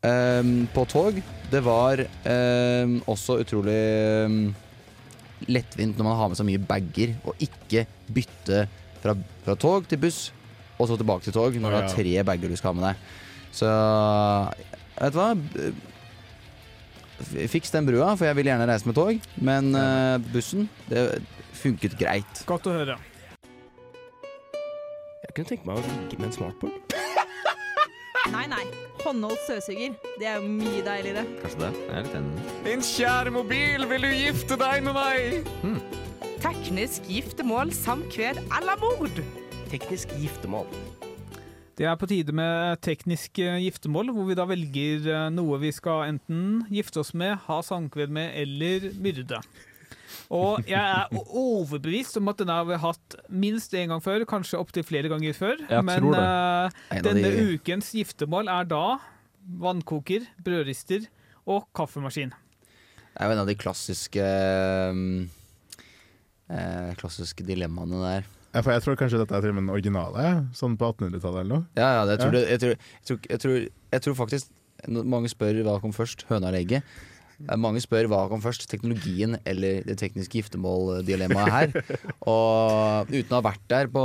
Um, 0.00 0.64
på 0.72 0.86
tog. 0.88 1.18
Det 1.52 1.60
var 1.60 2.00
um, 2.00 2.94
også 3.10 3.34
utrolig 3.42 3.74
um, 4.24 4.36
lettvint 5.52 5.98
når 5.98 6.06
man 6.06 6.16
har 6.16 6.30
med 6.32 6.38
seg 6.40 6.46
mye 6.48 6.62
bager, 6.70 7.12
og 7.28 7.36
ikke 7.44 7.82
bytte 8.14 8.64
fra, 9.00 9.14
fra 9.44 9.56
tog 9.60 9.88
til 9.90 10.00
buss, 10.02 10.28
og 10.80 10.88
så 10.88 10.96
tilbake 11.00 11.26
til 11.26 11.36
tog 11.36 11.56
når 11.56 11.70
du 11.70 11.78
har 11.78 11.90
tre 11.92 12.16
bager 12.26 12.52
du 12.52 12.56
skal 12.58 12.72
ha 12.72 12.78
med 12.78 12.88
deg. 12.90 13.08
Så 13.54 13.70
vet 15.00 15.14
du 15.14 15.20
hva? 15.20 15.30
Fiks 17.52 17.72
den 17.74 17.88
brua, 17.88 18.14
for 18.16 18.28
jeg 18.30 18.38
vil 18.38 18.48
gjerne 18.48 18.68
reise 18.70 18.88
med 18.88 18.96
tog. 18.96 19.30
Men 19.44 19.74
uh, 19.76 20.16
bussen, 20.32 20.68
det 20.88 21.20
funket 21.60 21.98
greit. 22.00 22.44
Godt 22.48 22.70
å 22.70 22.76
høre. 22.78 22.96
Jeg 25.26 25.34
kunne 25.36 25.50
tenke 25.52 25.68
meg 25.68 25.78
å 25.78 25.84
ligge 25.84 26.18
med 26.18 26.30
en 26.30 26.38
smartboard. 26.38 26.96
Nei, 28.34 28.44
nei. 28.50 28.64
Håndholdt 29.00 29.40
søsuger. 29.46 29.94
Det 30.20 30.28
er 30.28 30.38
jo 30.38 30.50
mye 30.52 30.82
deiligere. 30.86 31.24
Kanskje 31.40 31.62
det? 31.64 31.70
Jeg 31.86 31.96
er 31.96 32.04
litt 32.06 32.18
enig. 32.18 32.44
Min 32.66 32.84
kjære 32.84 33.32
mobil, 33.34 33.88
vil 33.90 34.06
du 34.06 34.12
gifte 34.12 34.60
deg 34.60 34.84
med 34.86 34.98
meg? 34.98 35.98
Teknisk 36.40 37.04
giftermål, 37.10 37.70
samkved 37.74 38.38
eller 38.56 38.78
mord. 38.80 39.18
Teknisk 39.70 40.12
giftermål. 40.18 40.68
Det 41.78 41.86
er 41.88 41.96
på 41.96 42.08
tide 42.10 42.32
med 42.36 42.80
teknisk 42.84 43.38
eh, 43.40 43.58
giftermål, 43.64 44.10
hvor 44.12 44.26
vi 44.28 44.36
da 44.36 44.44
velger 44.48 45.06
eh, 45.08 45.26
noe 45.32 45.58
vi 45.62 45.70
skal 45.72 46.06
enten 46.10 46.62
gifte 46.72 47.00
oss 47.00 47.12
med, 47.16 47.38
ha 47.46 47.60
samkved 47.64 48.12
med 48.12 48.34
eller 48.42 48.90
myrde. 49.00 49.40
Og 50.30 50.66
jeg 50.68 50.78
er 50.78 51.08
overbevist 51.34 52.18
om 52.20 52.28
at 52.30 52.40
den 52.42 52.52
har 52.52 52.66
vi 52.68 52.76
hatt 52.82 53.16
minst 53.32 53.72
én 53.78 53.90
gang 53.92 54.02
før, 54.04 54.26
kanskje 54.28 54.60
opptil 54.60 54.84
flere 54.86 55.10
ganger 55.10 55.34
før. 55.36 55.56
Jeg 55.70 55.86
Men 55.88 56.04
tror 56.04 56.18
det. 56.18 56.28
eh, 56.98 57.02
denne 57.06 57.32
de- 57.32 57.56
ukens 57.56 57.92
giftermål 57.96 58.50
er 58.52 58.68
da 58.70 58.84
vannkoker, 59.60 60.26
brødrister 60.44 61.08
og 61.48 61.64
kaffemaskin. 61.74 62.32
Det 63.10 63.18
er 63.18 63.26
jo 63.26 63.32
en 63.34 63.42
av 63.42 63.48
de 63.48 63.56
klassiske 63.58 64.22
um, 64.92 65.28
eh, 66.50 66.90
Klassiske 67.00 67.46
dilemmaene 67.46 68.02
der. 68.04 68.28
Ja, 68.50 68.64
for 68.66 68.74
jeg 68.74 68.82
tror 68.82 68.96
kanskje 68.98 69.20
dette 69.20 69.36
er 69.36 69.44
til 69.44 69.52
og 69.52 69.58
med 69.60 69.62
den 69.68 69.74
originale, 69.76 70.24
sånn 70.58 70.74
på 70.78 70.88
1800-tallet 70.90 71.44
eller 71.44 71.52
noe. 71.52 71.66
Ja, 71.78 71.90
ja, 72.00 72.02
det, 72.08 72.16
jeg, 72.16 72.24
tror 72.24 72.34
Ja. 72.34 72.40
det, 72.40 72.48
jeg, 72.50 72.60
tror, 72.60 72.74
jeg, 72.74 73.20
tror, 73.22 73.38
tror, 73.44 73.68
jeg 73.94 74.02
tror 74.08 74.18
faktisk 74.24 74.56
Mange 74.88 75.28
spør 75.28 75.58
hva 75.66 75.74
kom 75.82 75.92
først, 75.92 76.22
høna 76.30 76.48
eller 76.48 76.62
egget. 76.62 76.86
Eh, 77.44 77.56
Mange 77.60 77.82
spør 77.84 78.06
hva 78.08 78.22
kom 78.30 78.40
først, 78.40 78.64
teknologien 78.70 79.36
eller 79.44 79.82
det 79.84 79.98
tekniske 80.00 80.38
giftermåldilemmaet 80.40 81.52
her. 81.52 81.74
Og 82.32 83.12
uten 83.12 83.34
å 83.34 83.38
ha 83.38 83.44
vært 83.44 83.66
der 83.68 83.90
på 83.92 84.02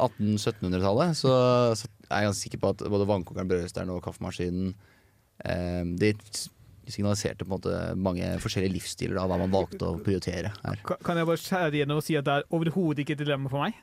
1800-1700-tallet, 0.00 1.12
så, 1.20 1.34
så 1.76 1.90
er 2.08 2.24
jeg 2.24 2.30
ganske 2.30 2.46
sikker 2.48 2.62
på 2.64 2.72
at 2.72 2.84
både 2.96 3.08
vannkokeren, 3.12 3.50
brødristeren 3.52 3.92
og 3.92 4.00
kaffemaskinen 4.04 4.72
eh, 5.44 5.84
De 6.00 6.14
signaliserte 6.92 7.44
på 7.44 7.50
en 7.50 7.56
måte 7.56 7.80
mange 7.96 8.28
forskjellige 8.42 8.74
livsstiler 8.76 9.20
av 9.22 9.30
hva 9.30 9.40
man 9.40 9.52
valgte 9.52 9.88
å 9.88 9.98
prioritere 10.04 10.52
her. 10.60 10.80
Kan 11.04 11.20
jeg 11.20 11.28
bare 11.30 11.40
skjære 11.40 11.72
igjennom 11.78 12.00
og 12.02 12.06
si 12.06 12.16
at 12.18 12.26
det 12.26 12.38
er 12.38 12.48
overhodet 12.54 13.04
ikke 13.04 13.16
et 13.16 13.24
dilemma 13.24 13.52
for 13.52 13.64
meg? 13.64 13.78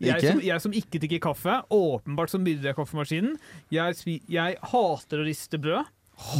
Jeg 0.00 0.16
Ikke? 0.16 0.32
som, 0.32 0.40
jeg 0.40 0.64
som 0.64 0.72
ikke 0.72 0.98
drikker 1.02 1.20
kaffe, 1.28 1.54
åpenbart 1.76 2.32
som 2.32 2.40
myrder 2.40 2.70
jeg 2.70 2.76
kaffemaskinen. 2.78 3.34
Jeg, 3.68 4.20
jeg 4.32 4.56
hater 4.72 5.20
å 5.20 5.26
riste 5.26 5.60
brød. 5.60 5.90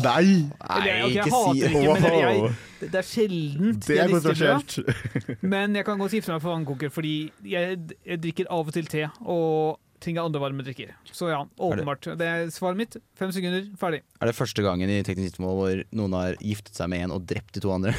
Nei! 0.01 0.49
Eller, 0.61 0.81
okay, 0.81 0.89
jeg 0.97 1.11
ikke 1.11 1.35
hater 1.35 1.53
si 1.53 1.69
ikke, 1.69 1.93
men 2.01 2.17
jeg, 2.21 2.49
det, 2.81 2.89
det 2.93 2.99
er 3.01 3.07
sjeldent 3.09 3.87
Det 3.87 3.95
er 3.95 4.01
jeg 4.01 4.15
rister 4.15 4.41
brød. 4.41 5.39
Men 5.53 5.77
jeg 5.77 5.87
kan 5.89 6.01
godt 6.01 6.17
gifte 6.17 6.33
meg 6.35 6.43
for 6.45 6.55
vannkoker, 6.55 6.93
fordi 6.93 7.15
jeg, 7.53 7.79
jeg 8.09 8.23
drikker 8.25 8.51
av 8.53 8.69
og 8.69 8.77
til 8.77 8.91
te 8.93 9.07
og 9.21 9.81
trenger 10.01 10.27
andre 10.27 10.41
varme 10.43 10.65
drikker. 10.65 10.93
Så 11.13 11.29
ja, 11.31 11.41
åpenbart. 11.61 12.09
Det 12.19 12.27
er 12.27 12.53
svaret 12.55 12.81
mitt. 12.81 12.97
Fem 13.19 13.33
sekunder, 13.35 13.67
ferdig. 13.81 14.03
Er 14.21 14.31
det 14.31 14.37
første 14.37 14.65
gangen 14.65 14.91
i 14.91 15.01
teknisk 15.07 15.35
giftermål 15.35 15.59
hvor 15.59 15.83
noen 16.01 16.17
har 16.17 16.39
giftet 16.41 16.79
seg 16.79 16.91
med 16.93 17.07
en 17.07 17.17
og 17.17 17.27
drept 17.29 17.55
de 17.57 17.65
to 17.65 17.73
andre? 17.75 17.95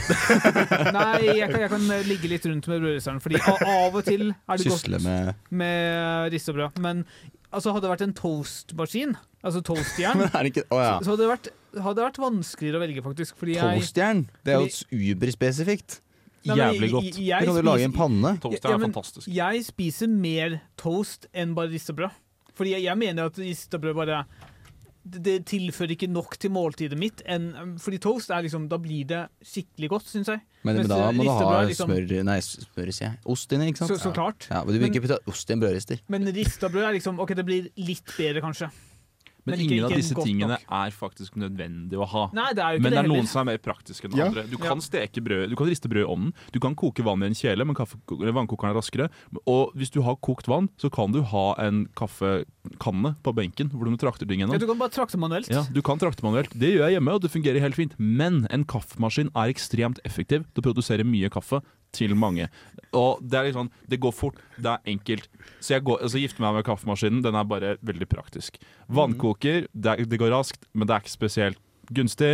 Nei, 0.97 1.37
jeg 1.41 1.51
kan, 1.51 1.59
jeg 1.61 1.73
kan 1.73 1.87
ligge 2.09 2.31
litt 2.31 2.47
rundt 2.49 2.69
med 2.71 2.83
brødristeren, 2.83 3.21
fordi 3.23 3.41
av 3.45 3.93
og 3.93 4.01
til 4.07 4.31
er 4.31 4.61
det 4.61 4.71
godt 4.71 4.81
Sysle 4.81 5.01
med 5.05 5.33
med 5.61 6.31
ristebrød. 6.33 6.81
Men 6.83 7.05
altså, 7.51 7.73
hadde 7.73 7.85
det 7.85 7.93
vært 7.93 8.05
en 8.07 8.15
toastmaskin, 8.17 9.17
altså 9.41 9.63
toastjern, 9.65 10.25
er 10.37 10.51
ikke 10.51 10.65
Å 10.69 10.79
ja. 10.81 10.93
så 11.03 11.13
hadde 11.13 11.25
det, 11.25 11.31
vært, 11.31 11.51
hadde 11.77 11.97
det 11.99 12.07
vært 12.07 12.21
vanskeligere 12.25 12.79
å 12.79 12.85
velge, 12.85 13.05
faktisk. 13.05 13.41
Toastjern? 13.41 14.25
Det 14.45 14.55
er 14.55 14.65
jo 14.65 15.11
uberspesifikt. 15.11 16.01
Jævlig 16.45 16.82
jeg- 16.82 16.91
godt. 16.91 17.04
jeg- 17.06 17.13
jeg, 17.17 17.27
jeg 17.27 17.45
kan 17.45 17.56
du 17.56 17.62
lage 17.62 17.84
en 17.84 17.93
panne. 17.93 18.38
Toast 18.41 18.63
Ja, 18.63 18.73
er 18.73 18.77
men- 18.77 18.91
fantastisk. 18.93 19.27
Jeg 19.27 19.65
spiser 19.65 20.08
mer 20.10 20.62
toast 20.77 21.27
enn 21.34 21.54
bare 21.56 21.69
ristebrød. 21.69 22.12
Fordi 22.54 22.71
jeg, 22.71 22.84
jeg 22.84 22.97
mener 22.97 23.25
at 23.25 23.38
ristebrød 23.38 23.93
bare 23.95 24.25
det, 25.04 25.23
det 25.23 25.45
tilfører 25.45 25.91
ikke 25.95 26.08
nok 26.12 26.38
til 26.38 26.51
måltidet 26.51 26.97
mitt. 26.97 27.23
En, 27.25 27.77
fordi 27.80 27.97
toast 27.97 28.30
er 28.30 28.43
liksom 28.43 28.67
Da 28.69 28.77
blir 28.77 29.06
det 29.08 29.27
skikkelig 29.43 29.89
godt, 29.89 30.04
syns 30.06 30.27
jeg. 30.27 30.41
Men, 30.63 30.75
men 30.77 30.88
da 30.88 31.12
må 31.12 31.23
du 31.23 31.30
ha 31.30 31.63
liksom- 31.65 31.89
smør 31.89 32.23
Nei, 32.23 32.39
smør, 32.39 32.91
sier 32.93 33.08
jeg. 33.10 33.17
Ost 33.25 33.51
inni, 33.51 33.67
ikke 33.71 33.77
sant? 33.77 33.91
Så, 33.91 33.97
så 33.99 34.13
klart. 34.13 34.47
Ja, 34.51 34.63
men 34.63 34.73
du 34.75 34.80
vil 34.80 34.91
ikke 34.91 35.01
putte 35.08 35.17
ost 35.27 35.49
i 35.49 35.54
en 35.54 35.60
brødrister. 35.60 35.99
Men 36.08 36.23
ristebrød 36.25 36.84
er 36.86 36.93
liksom 36.99 37.19
OK, 37.19 37.34
det 37.34 37.45
blir 37.45 37.69
litt 37.77 38.06
bedre, 38.17 38.41
kanskje. 38.41 38.69
Men, 39.45 39.58
men 39.58 39.60
ikke- 39.65 39.71
ingen 39.73 39.86
av 39.86 39.91
disse 39.91 40.13
tingene 40.15 40.47
nok. 40.54 40.65
er 40.69 40.91
faktisk 40.91 41.32
nødvendig 41.36 41.97
å 41.97 42.06
ha. 42.08 42.30
Nei, 42.34 42.54
det 42.54 42.60
er 42.63 42.71
jo 42.73 42.77
ikke 42.80 42.84
Men 42.84 42.91
det 42.91 42.99
er 43.06 43.08
noen 43.10 43.27
som 43.27 43.41
er 43.47 43.51
mer 43.54 43.58
praktiske 43.58 44.06
enn 44.06 44.15
Ja. 44.17 44.25
andre. 44.27 44.43
Du 44.47 44.58
kan 44.58 44.77
Ja. 44.77 44.86
steke 44.86 45.17
brød, 45.23 45.49
du 45.49 45.56
kan 45.56 45.67
riste 45.67 45.89
brød 45.89 46.04
i 46.06 46.10
ovnen. 46.13 46.34
Du 46.51 46.60
kan 46.60 46.75
koke 46.75 47.04
vann 47.04 47.23
i 47.23 47.25
en 47.25 47.34
kjele, 47.34 47.65
men 47.65 47.73
kaffe, 47.75 47.97
vannkokeren 48.08 48.69
er 48.69 48.77
raskere. 48.80 49.10
Og 49.47 49.73
hvis 49.75 49.89
du 49.89 50.01
har 50.04 50.15
kokt 50.17 50.45
vann, 50.47 50.69
så 50.77 50.91
kan 50.91 51.12
du 51.12 51.23
ha 51.23 51.56
en 51.58 51.88
kaffekanne 51.95 53.15
på 53.23 53.34
benken 53.36 53.69
hvor 53.71 53.86
du 53.89 53.97
trakter 53.97 54.27
ting 54.27 54.39
Ja, 54.41 54.45
gjennom. 54.47 54.60
du 54.60 54.67
kan 54.67 54.77
bare 54.77 54.89
trakte 54.93 55.17
manuelt. 55.17 55.49
Ja, 55.49 55.63
du 55.71 55.82
kan 55.82 55.97
trakte 55.97 56.21
manuelt. 56.23 56.49
Det 56.58 56.73
gjør 56.77 56.88
jeg 56.89 56.99
hjemme, 57.01 57.13
og 57.15 57.21
det 57.21 57.32
fungerer 57.32 57.60
helt 57.60 57.75
fint. 57.75 57.93
Men 57.97 58.47
en 58.49 58.63
kaffemaskin 58.65 59.30
er 59.36 59.51
ekstremt 59.54 59.99
effektiv 60.06 60.45
til 60.54 60.62
å 60.62 60.73
produsere 60.73 61.04
mye 61.04 61.30
kaffe 61.30 61.62
til 61.95 62.15
mange. 62.15 62.47
Og 62.97 63.21
det 63.23 63.38
er 63.39 63.47
litt 63.47 63.56
sånn, 63.56 63.71
det 63.88 64.01
går 64.04 64.13
fort, 64.15 64.39
det 64.60 64.71
er 64.73 64.91
enkelt. 64.93 65.27
Så 65.63 65.75
jeg 65.77 65.86
går, 65.88 66.01
altså 66.04 66.19
gifter 66.19 66.43
meg 66.43 66.58
med 66.58 66.67
kaffemaskinen. 66.67 67.21
Den 67.23 67.38
er 67.39 67.47
bare 67.47 67.75
veldig 67.88 68.08
praktisk. 68.12 68.60
Vannkoker, 68.91 69.67
det, 69.71 69.93
er, 69.93 70.08
det 70.08 70.19
går 70.19 70.34
raskt, 70.36 70.65
men 70.75 70.89
det 70.89 70.95
er 70.97 71.06
ikke 71.06 71.13
spesielt 71.15 71.62
gunstig. 71.91 72.34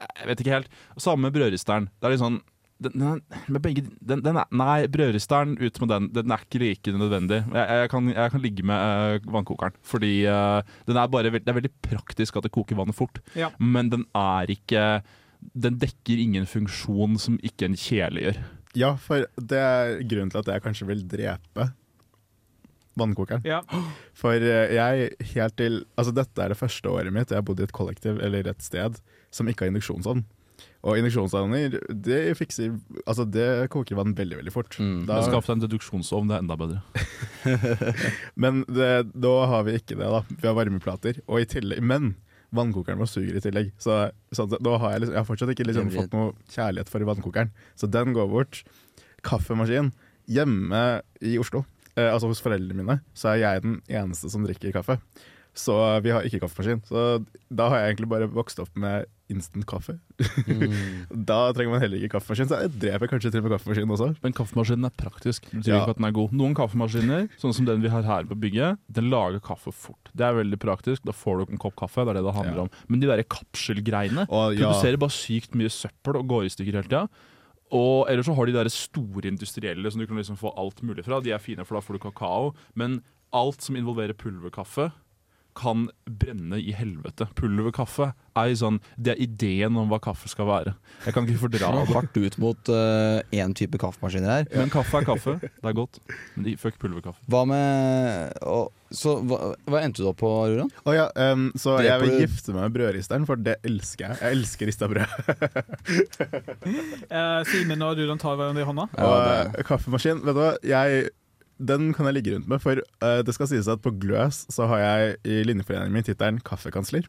Jeg 0.00 0.28
vet 0.28 0.42
ikke 0.42 0.54
helt. 0.58 0.70
Samme 1.00 1.28
med 1.28 1.36
brødristeren. 1.36 1.90
Det 1.96 2.08
er 2.08 2.14
litt 2.16 2.24
sånn 2.24 2.40
den, 2.84 3.22
begge, 3.64 3.86
den, 4.04 4.20
den 4.20 4.36
er, 4.36 4.48
nei, 4.52 4.82
brødristeren 4.92 5.54
ut 5.56 5.78
med 5.80 5.88
den. 5.92 6.08
Den 6.12 6.34
er 6.34 6.42
ikke 6.44 6.60
like 6.60 6.92
nødvendig. 6.92 7.38
Jeg, 7.48 7.78
jeg, 7.80 7.92
kan, 7.92 8.10
jeg 8.12 8.32
kan 8.34 8.44
ligge 8.44 8.66
med 8.68 9.22
uh, 9.24 9.30
vannkokeren. 9.32 9.78
Fordi 9.88 10.10
uh, 10.28 10.60
den 10.88 11.00
er 11.00 11.08
bare, 11.12 11.32
veld- 11.32 11.46
det 11.46 11.52
er 11.54 11.56
veldig 11.60 11.72
praktisk 11.88 12.36
at 12.36 12.44
det 12.48 12.52
koker 12.52 12.76
vannet 12.76 12.96
fort. 12.98 13.22
Ja. 13.36 13.48
Men 13.60 13.88
den 13.92 14.04
er 14.16 14.52
ikke 14.52 14.84
Den 15.56 15.76
dekker 15.80 16.20
ingen 16.20 16.46
funksjon 16.48 17.16
som 17.20 17.40
ikke 17.44 17.68
en 17.70 17.76
kjele 17.80 18.22
gjør. 18.26 18.38
Ja, 18.76 18.94
for 19.00 19.26
det 19.36 19.58
er 19.58 19.98
grunnen 20.04 20.32
til 20.32 20.42
at 20.42 20.52
jeg 20.52 20.64
kanskje 20.64 20.88
vil 20.90 21.02
drepe 21.08 21.70
vannkokeren. 22.96 23.44
Ja. 23.46 23.60
For 24.16 24.40
eh, 24.40 24.72
jeg 24.76 25.10
helt 25.34 25.58
til 25.60 25.82
Altså 25.96 26.14
dette 26.16 26.42
er 26.42 26.52
det 26.52 26.60
første 26.60 26.88
året 26.88 27.12
mitt 27.12 27.32
jeg 27.32 27.40
har 27.40 27.44
bodd 27.46 27.60
i 27.60 27.66
et 27.66 27.76
kollektiv 27.76 28.22
eller 28.24 28.48
et 28.48 28.64
sted 28.64 28.96
som 29.34 29.48
ikke 29.48 29.66
har 29.66 29.72
induksjonsovn. 29.72 30.24
Og 30.86 31.00
induksjonsovner, 31.00 31.74
det 31.90 32.20
fikser 32.38 32.76
Altså 33.04 33.26
det 33.28 33.68
koker 33.74 33.98
vann 33.98 34.14
veldig, 34.16 34.38
veldig 34.40 34.54
fort. 34.54 34.78
Mm. 34.80 35.04
Da, 35.08 35.18
Skaff 35.26 35.48
deg 35.48 35.58
en 35.58 35.64
deduksjonsovn, 35.66 36.30
det 36.30 36.38
er 36.38 36.44
enda 36.44 36.56
bedre. 36.60 36.80
men 38.42 38.62
det, 38.70 38.92
da 39.12 39.34
har 39.50 39.66
vi 39.66 39.76
ikke 39.80 39.98
det, 39.98 40.06
da. 40.06 40.22
Vi 40.30 40.46
har 40.46 40.56
varmeplater. 40.56 41.20
Og 41.26 41.42
i 41.42 41.50
tillegg 41.50 41.82
Men 41.84 42.14
vannkokeren 42.56 43.00
vår 43.02 43.10
suger 43.10 43.38
i 43.38 43.42
tillegg. 43.44 43.70
Så, 43.82 43.98
så 44.34 44.46
da 44.50 44.74
har 44.82 44.96
jeg, 44.96 45.04
liksom, 45.04 45.14
jeg 45.14 45.22
har 45.22 45.28
fortsatt 45.28 45.52
ikke 45.54 45.68
liksom 45.68 45.92
fått 45.94 46.16
noe 46.16 46.34
kjærlighet 46.52 46.90
for 46.92 47.06
vannkokeren. 47.12 47.54
Så 47.78 47.90
den 47.90 48.16
går 48.16 48.28
bort. 48.32 48.62
Kaffemaskin. 49.26 49.92
Hjemme 50.26 50.82
i 51.22 51.36
Oslo, 51.38 51.62
eh, 51.94 52.08
altså 52.10 52.30
hos 52.32 52.42
foreldrene 52.42 52.82
mine, 52.82 52.98
så 53.14 53.30
er 53.32 53.42
jeg 53.44 53.62
den 53.62 53.76
eneste 53.86 54.30
som 54.32 54.42
drikker 54.46 54.74
kaffe. 54.74 54.98
Så 55.56 55.76
vi 56.04 56.10
har 56.12 56.26
ikke 56.26 56.42
kaffemaskin. 56.42 56.82
Så 56.88 57.04
da 57.48 57.68
har 57.70 57.80
jeg 57.80 57.94
egentlig 57.94 58.10
bare 58.10 58.30
vokst 58.32 58.58
opp 58.60 58.72
med 58.76 59.06
instant 59.32 59.66
kaffe. 59.66 59.96
Mm. 60.46 60.74
Da 61.26 61.52
trenger 61.56 61.72
man 61.74 61.80
heller 61.82 61.98
ikke 61.98 62.14
kaffemaskin, 62.16 62.48
så 62.50 62.60
jeg 62.62 62.72
dreper 62.82 63.10
kanskje 63.10 63.30
til 63.32 63.40
og 63.42 63.46
med 63.48 63.54
kaffemaskinen 63.56 63.94
også. 63.96 64.08
Men 64.22 64.34
kaffemaskinen 64.36 64.86
er 64.88 64.94
praktisk. 65.00 65.48
Det 65.50 65.60
betyr 65.62 65.72
Ja. 65.74 65.80
ikke 65.82 65.94
at 65.96 66.00
den 66.00 66.08
er 66.08 66.14
god. 66.18 66.32
Noen 66.40 66.54
kaffemaskiner, 66.58 67.28
sånn 67.42 67.54
som 67.56 67.66
den 67.66 67.82
vi 67.82 67.88
har 67.92 68.02
her 68.06 68.24
på 68.30 68.38
bygget, 68.38 68.78
den 68.92 69.10
lager 69.10 69.40
kaffe 69.40 69.72
fort. 69.74 70.10
Det 70.14 70.24
er 70.28 70.38
veldig 70.38 70.58
praktisk. 70.62 71.02
Da 71.04 71.12
får 71.12 71.42
du 71.46 71.52
en 71.56 71.58
kopp 71.58 71.74
kaffe. 71.76 72.04
Det 72.06 72.14
er 72.14 72.20
det 72.20 72.24
det 72.28 72.34
handler 72.38 72.56
Ja. 72.56 72.66
om. 72.68 72.70
Men 72.88 73.00
de 73.00 73.06
der 73.10 73.22
kapselgreiene 73.24 74.26
Og 74.30 74.54
ja, 74.54 74.68
produserer 74.70 74.96
bare 75.00 75.10
sykt 75.16 75.54
mye 75.58 75.68
søppel 75.72 76.16
og 76.20 76.28
går 76.28 76.44
i 76.46 76.52
stykker 76.54 76.72
hele 76.78 76.86
tida. 76.88 77.08
Og 77.72 78.06
ellers 78.08 78.26
så 78.28 78.34
har 78.36 78.46
de 78.46 78.52
der 78.54 78.68
store 78.70 79.26
industrielle 79.26 79.90
som 79.90 79.98
du 80.00 80.06
kan 80.06 80.16
liksom 80.16 80.38
få 80.38 80.52
alt 80.56 80.82
mulig 80.86 81.04
fra. 81.04 81.20
De 81.20 81.32
er 81.34 81.38
fine, 81.42 81.64
for 81.66 81.74
da 81.74 81.80
får 81.82 81.98
du 81.98 82.04
kakao. 82.06 82.54
Men 82.76 83.00
alt 83.34 83.60
som 83.60 83.74
involverer 83.74 84.14
pulverkaffe, 84.14 84.92
kan 85.56 85.86
brenne 86.06 86.58
i 86.60 86.72
helvete. 86.76 87.26
Pulverkaffe 87.38 88.10
er 88.36 88.50
jo 88.52 88.56
sånn 88.60 88.78
Det 89.00 89.14
er 89.14 89.22
ideen 89.24 89.76
om 89.80 89.88
hva 89.88 89.96
kaffe 90.04 90.28
skal 90.28 90.46
være. 90.50 90.74
Jeg 91.06 91.14
kan 91.16 91.24
ikke 91.26 91.40
fordra 91.40 91.58
Dra 91.64 91.70
det. 91.86 91.94
hardt 91.94 92.16
ut 92.20 92.38
mot 92.42 92.72
én 93.32 93.54
type 93.56 93.80
kaffemaskiner 93.80 94.28
her. 94.34 94.48
Men 94.52 94.70
kaffe 94.74 95.00
er 95.00 95.06
kaffe. 95.08 95.38
Det 95.40 95.70
er 95.70 95.76
godt. 95.78 95.98
Men 96.36 96.56
fuck 96.60 96.76
pulverkaffe. 96.82 97.24
Hva 97.32 97.42
med 97.48 98.36
og, 98.44 98.68
Så 98.92 99.16
hva, 99.26 99.54
hva 99.66 99.80
endte 99.82 100.04
du 100.04 100.10
opp 100.12 100.20
på, 100.20 100.28
Ruran? 100.52 100.68
Oh, 100.84 100.92
ja, 100.94 101.08
um, 101.32 101.48
så 101.58 101.78
Dreper 101.80 101.88
jeg 101.88 102.00
vil 102.04 102.12
du- 102.12 102.20
gifte 102.26 102.52
meg 102.54 102.62
med 102.68 102.76
brødristeren, 102.76 103.24
for 103.26 103.40
det 103.40 103.56
elsker 103.66 104.12
jeg. 104.12 104.20
Jeg 104.22 104.36
elsker 104.38 104.70
rista 104.70 104.86
brød. 104.92 105.08
uh, 107.10 107.42
Simen 107.50 107.82
og 107.82 107.96
Ruran 107.98 108.20
tar 108.22 108.36
hverandre 108.38 108.62
i 108.62 108.68
hånda. 108.68 108.88
Ja, 108.96 109.06
og 109.08 109.16
det- 109.26 109.60
eh, 109.60 109.66
kaffemaskin, 109.72 110.20
vet 110.24 110.34
du 110.36 110.40
hva, 110.42 110.52
jeg, 110.62 111.10
den 111.58 111.92
kan 111.96 112.08
jeg 112.08 112.18
ligge 112.18 112.34
rundt 112.34 112.48
med. 112.50 112.62
For 112.62 112.80
uh, 113.02 113.20
det 113.24 113.34
skal 113.36 113.50
sies 113.50 113.68
at 113.70 113.82
på 113.84 113.94
Gløs 114.00 114.44
så 114.52 114.68
har 114.70 114.82
jeg 114.82 115.16
i 115.24 115.42
linjeforeningen 115.48 115.94
min 115.94 116.06
tittelen 116.06 116.40
kaffekansler. 116.44 117.08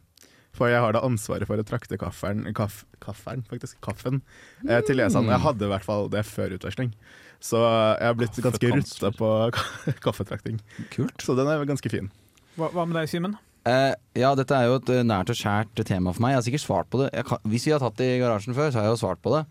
For 0.56 0.70
jeg 0.72 0.80
har 0.82 0.94
da 0.96 1.04
ansvaret 1.04 1.46
for 1.46 1.60
å 1.60 1.66
trakte 1.66 1.98
kafferen, 2.00 2.46
kaff, 2.56 2.82
kafferen 3.04 3.44
faktisk, 3.46 3.76
kaffen, 3.84 4.22
eh, 4.64 4.80
til 4.82 4.96
leserne. 4.98 5.30
Jeg 5.30 5.44
hadde 5.44 5.66
i 5.66 5.70
hvert 5.70 5.84
fall 5.86 6.08
det 6.10 6.24
før 6.26 6.56
utveksling. 6.56 6.94
Så 7.38 7.60
jeg 7.60 8.08
har 8.08 8.16
blitt 8.18 8.40
ganske 8.42 8.70
rutta 8.72 9.12
på 9.14 9.28
kaffetrakting. 10.06 10.58
Kult. 10.94 11.20
Så 11.22 11.36
den 11.38 11.50
er 11.52 11.68
ganske 11.68 11.92
fin. 11.92 12.08
Hva, 12.56 12.72
hva 12.72 12.88
med 12.88 12.98
deg, 12.98 13.12
Simen? 13.12 13.36
Eh, 13.68 13.92
ja, 14.18 14.32
dette 14.38 14.56
er 14.56 14.70
jo 14.70 14.78
et 14.80 14.90
eh, 14.94 15.04
nært 15.06 15.30
og 15.32 15.38
kjært 15.38 15.84
tema 15.86 16.14
for 16.14 16.24
meg. 16.24 16.34
Jeg 16.34 16.40
har 16.40 16.46
sikkert 16.48 16.64
svart 16.64 16.90
på 16.90 17.02
det. 17.02 17.10
Jeg 17.14 17.28
kan, 17.28 17.44
hvis 17.52 17.68
vi 17.68 17.74
har 17.74 17.82
tatt 17.84 18.00
det 18.00 18.08
i 18.14 18.20
garasjen 18.22 18.56
før, 18.56 18.72
så 18.72 18.80
har 18.80 18.88
jeg 18.88 18.96
jo 18.96 19.02
svart 19.02 19.22
på 19.22 19.34
det. 19.36 19.44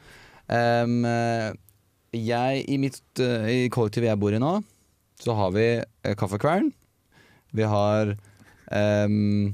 Um, 0.48 1.06
eh, 1.08 1.52
jeg, 2.16 2.64
I 2.68 2.80
mitt 2.82 3.22
eh, 3.24 3.48
i 3.52 3.72
kollektivet 3.74 4.10
jeg 4.10 4.20
bor 4.22 4.36
i 4.36 4.42
nå, 4.42 4.58
så 5.20 5.36
har 5.38 5.52
vi 5.56 5.68
eh, 5.82 6.16
kaffekvern. 6.20 6.72
Vi 7.58 7.64
har 7.64 8.16
em, 8.72 9.54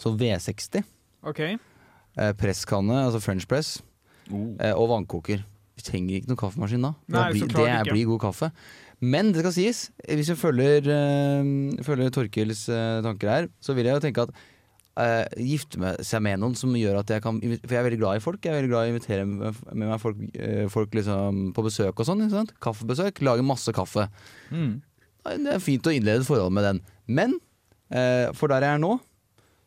så 0.00 0.14
V60. 0.18 0.82
OK. 1.28 1.40
eh, 2.18 2.32
presskanne, 2.38 3.04
altså 3.06 3.20
French 3.22 3.46
press, 3.50 3.78
Oh. 4.28 4.50
eh, 4.60 4.74
og 4.76 4.90
vannkoker. 4.90 5.40
Vi 5.78 5.82
trenger 5.86 6.18
ikke 6.18 6.28
noen 6.28 6.36
kaffemaskin 6.42 6.82
da. 6.84 6.90
For 7.06 7.14
Nei, 7.16 7.28
det, 7.32 7.38
så 7.40 7.46
blir, 7.46 7.54
klart 7.54 7.68
det 7.70 7.86
ikke. 7.86 7.94
blir 7.94 8.08
god 8.10 8.20
kaffe. 8.26 8.48
Men 9.00 9.30
det 9.32 9.40
skal 9.44 9.54
sies, 9.54 9.80
hvis 10.04 10.28
vi 10.32 10.36
følger, 10.36 10.88
eh, 10.92 11.82
følger 11.86 12.10
Torkils 12.12 12.64
eh, 12.68 12.98
tanker 13.06 13.30
her, 13.30 13.48
så 13.62 13.72
vil 13.78 13.86
jeg 13.88 13.94
jo 13.96 14.02
tenke 14.04 14.24
at 14.26 14.32
eh, 14.98 15.24
gifte 15.46 15.78
med, 15.80 16.02
seg 16.04 16.20
med 16.26 16.40
noen 16.42 16.56
som 16.58 16.74
gjør 16.76 16.98
at 17.00 17.08
jeg 17.14 17.22
kan 17.22 17.38
invi- 17.40 17.60
For 17.62 17.76
jeg 17.76 17.80
er 17.80 17.86
veldig 17.88 18.00
glad 18.02 18.18
i 18.18 18.24
folk. 18.26 18.40
Jeg 18.42 18.52
er 18.52 18.58
veldig 18.58 18.72
glad 18.74 18.82
i 18.82 18.90
å 18.90 18.94
invitere 18.96 19.24
med, 19.30 19.62
med 19.72 19.86
meg 19.94 20.00
folk, 20.02 20.18
eh, 20.34 20.66
folk 20.74 20.98
liksom 20.98 21.52
på 21.56 21.64
besøk 21.68 21.94
og 22.02 22.10
sånn. 22.10 22.24
ikke 22.26 22.36
sant? 22.36 22.52
Kaffebesøk. 22.60 23.22
Lage 23.24 23.46
masse 23.46 23.72
kaffe. 23.72 24.08
Mm. 24.50 24.82
Det 25.36 25.54
er 25.54 25.62
fint 25.62 25.86
å 25.88 25.94
innlede 25.94 26.22
et 26.22 26.28
forhold 26.28 26.54
med 26.56 26.66
den. 26.66 26.80
Men 27.06 27.36
eh, 27.90 28.28
for 28.36 28.50
der 28.52 28.66
jeg 28.66 28.78
er 28.78 28.82
nå, 28.82 28.94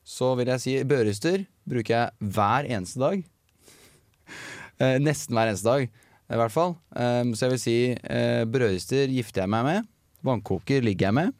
så 0.07 0.33
vil 0.39 0.49
jeg 0.53 0.63
si 0.63 0.73
børister 0.87 1.45
bruker 1.69 1.93
jeg 1.95 2.31
hver 2.37 2.69
eneste 2.71 3.03
dag. 3.03 3.21
Eh, 4.81 4.95
nesten 4.97 5.35
hver 5.37 5.51
eneste 5.51 5.67
dag, 5.67 5.83
i 6.33 6.37
hvert 6.39 6.53
fall. 6.55 6.71
Eh, 6.97 7.19
så 7.37 7.45
jeg 7.45 7.51
vil 7.51 7.59
si 7.61 7.73
eh, 7.93 8.39
brødrister 8.49 9.11
gifter 9.13 9.43
jeg 9.43 9.51
meg 9.53 9.67
med. 9.67 9.89
Vannkoker 10.25 10.81
ligger 10.81 11.11
jeg 11.11 11.17
med. 11.19 11.35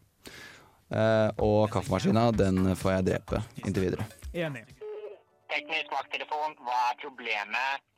Eh, 0.94 1.30
og 1.42 1.72
kaffemaskina, 1.74 2.28
den 2.38 2.76
får 2.78 3.00
jeg 3.00 3.08
drepe 3.08 3.42
inntil 3.64 3.88
videre. 3.88 4.06
Enig. 4.30 4.62
Teknisk 5.50 5.90
vakttelefon, 5.96 6.54
hva 6.62 6.78
er 6.92 7.00
problemet? 7.02 7.91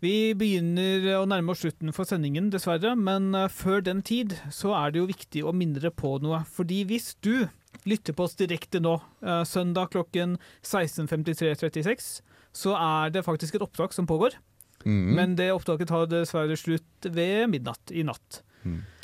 Vi 0.00 0.32
begynner 0.38 1.04
å 1.18 1.26
nærme 1.28 1.52
oss 1.52 1.60
slutten 1.64 1.92
for 1.92 2.08
sendingen, 2.08 2.48
dessverre. 2.52 2.94
Men 2.96 3.34
eh, 3.36 3.50
før 3.52 3.84
den 3.84 4.00
tid 4.06 4.36
så 4.54 4.72
er 4.78 4.92
det 4.92 5.02
jo 5.02 5.08
viktig 5.10 5.44
å 5.44 5.54
minne 5.56 5.80
dere 5.80 5.92
på 5.92 6.16
noe. 6.24 6.42
Fordi 6.48 6.82
hvis 6.88 7.12
du 7.24 7.48
lytter 7.88 8.16
på 8.16 8.26
oss 8.26 8.38
direkte 8.40 8.80
nå, 8.82 8.96
eh, 9.24 9.42
søndag 9.48 9.92
klokken 9.92 10.38
16.53.36, 10.64 12.08
så 12.56 12.74
er 12.76 13.12
det 13.14 13.26
faktisk 13.26 13.58
et 13.58 13.66
opptak 13.66 13.94
som 13.96 14.08
pågår. 14.08 14.38
Mm. 14.86 15.12
Men 15.16 15.36
det 15.36 15.50
opptaket 15.52 15.92
tar 15.92 16.08
dessverre 16.08 16.56
slutt 16.56 17.08
ved 17.12 17.50
midnatt 17.52 17.92
i 17.92 18.04
natt. 18.06 18.40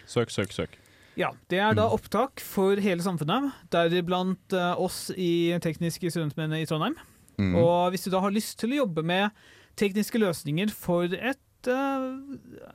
Søk, 0.09 0.33
søk, 0.33 0.53
søk. 0.55 0.81
Ja, 1.17 1.31
Det 1.49 1.59
er 1.65 1.77
da 1.77 1.87
opptak 1.89 2.43
for 2.45 2.77
hele 2.77 3.05
samfunnet, 3.05 3.53
deriblant 3.73 4.53
eh, 4.53 4.81
oss 4.81 5.11
i 5.17 5.57
Tekniske 5.65 6.11
studentmenn 6.13 6.57
i 6.57 6.67
Trondheim. 6.69 6.97
Mm. 7.37 7.55
Og 7.61 7.93
hvis 7.93 8.05
du 8.05 8.11
da 8.13 8.21
har 8.25 8.33
lyst 8.33 8.59
til 8.61 8.73
å 8.73 8.83
jobbe 8.85 9.05
med 9.05 9.31
tekniske 9.79 10.21
løsninger 10.21 10.73
for 10.73 11.11
et 11.13 11.71
eh, 11.71 12.07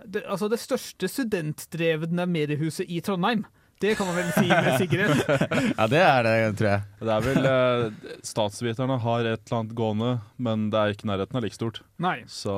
det, 0.06 0.24
Altså 0.28 0.50
det 0.52 0.62
største 0.62 1.10
studentdrevne 1.12 2.28
mediehuset 2.30 2.90
i 2.90 3.02
Trondheim, 3.06 3.46
det 3.82 3.96
kan 3.98 4.06
man 4.06 4.20
vel 4.20 4.30
si 4.36 4.46
med 4.46 4.76
sikkerhet. 4.84 5.22
Ja, 5.74 5.88
det 5.90 6.02
er 6.06 6.28
det, 6.28 6.36
tror 6.60 6.70
jeg. 6.70 6.82
Det 7.02 7.14
er 7.16 7.26
vel 7.26 7.50
eh, 7.50 8.16
Statsviterne 8.30 9.00
har 9.02 9.26
et 9.26 9.42
eller 9.42 9.60
annet 9.62 9.76
gående, 9.78 10.12
men 10.38 10.70
det 10.74 10.78
er 10.82 10.94
ikke 10.94 11.10
nærheten 11.10 11.40
av 11.40 11.46
like 11.46 11.58
stort. 11.58 11.82
Nei. 12.02 12.20
Så 12.30 12.54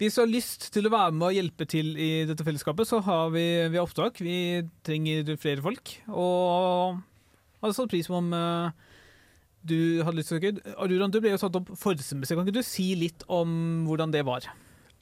Hvis 0.00 0.16
du 0.16 0.22
har 0.22 0.30
lyst 0.32 0.70
til 0.72 0.88
å 0.88 0.94
være 0.94 1.12
med 1.12 1.28
og 1.28 1.36
hjelpe 1.36 1.68
til 1.68 1.92
i 2.00 2.10
dette 2.30 2.46
fellesskapet, 2.46 2.88
så 2.88 3.02
har 3.04 3.34
vi, 3.36 3.44
vi 3.68 3.76
har 3.76 3.84
opptak. 3.84 4.22
Vi 4.24 4.38
trenger 4.86 5.36
flere 5.36 5.64
folk. 5.64 5.92
Og 6.08 7.02
hadde 7.60 7.76
satt 7.76 7.92
pris 7.92 8.08
på 8.08 8.16
om 8.16 8.32
eh, 8.36 8.93
du 9.64 9.78
hadde 10.04 10.18
lyst 10.18 10.30
til 10.32 10.38
å 10.38 10.42
snakke 10.42 10.74
Aruran, 10.84 11.14
du 11.14 11.20
ble 11.24 11.32
jo 11.34 11.40
satt 11.40 11.56
opp 11.58 11.72
forrige 11.80 12.06
semester. 12.06 12.36
Kan 12.36 12.46
ikke 12.46 12.60
du 12.60 12.66
si 12.66 12.92
litt 12.98 13.24
om 13.32 13.84
hvordan 13.88 14.14
det 14.14 14.24
var? 14.28 14.46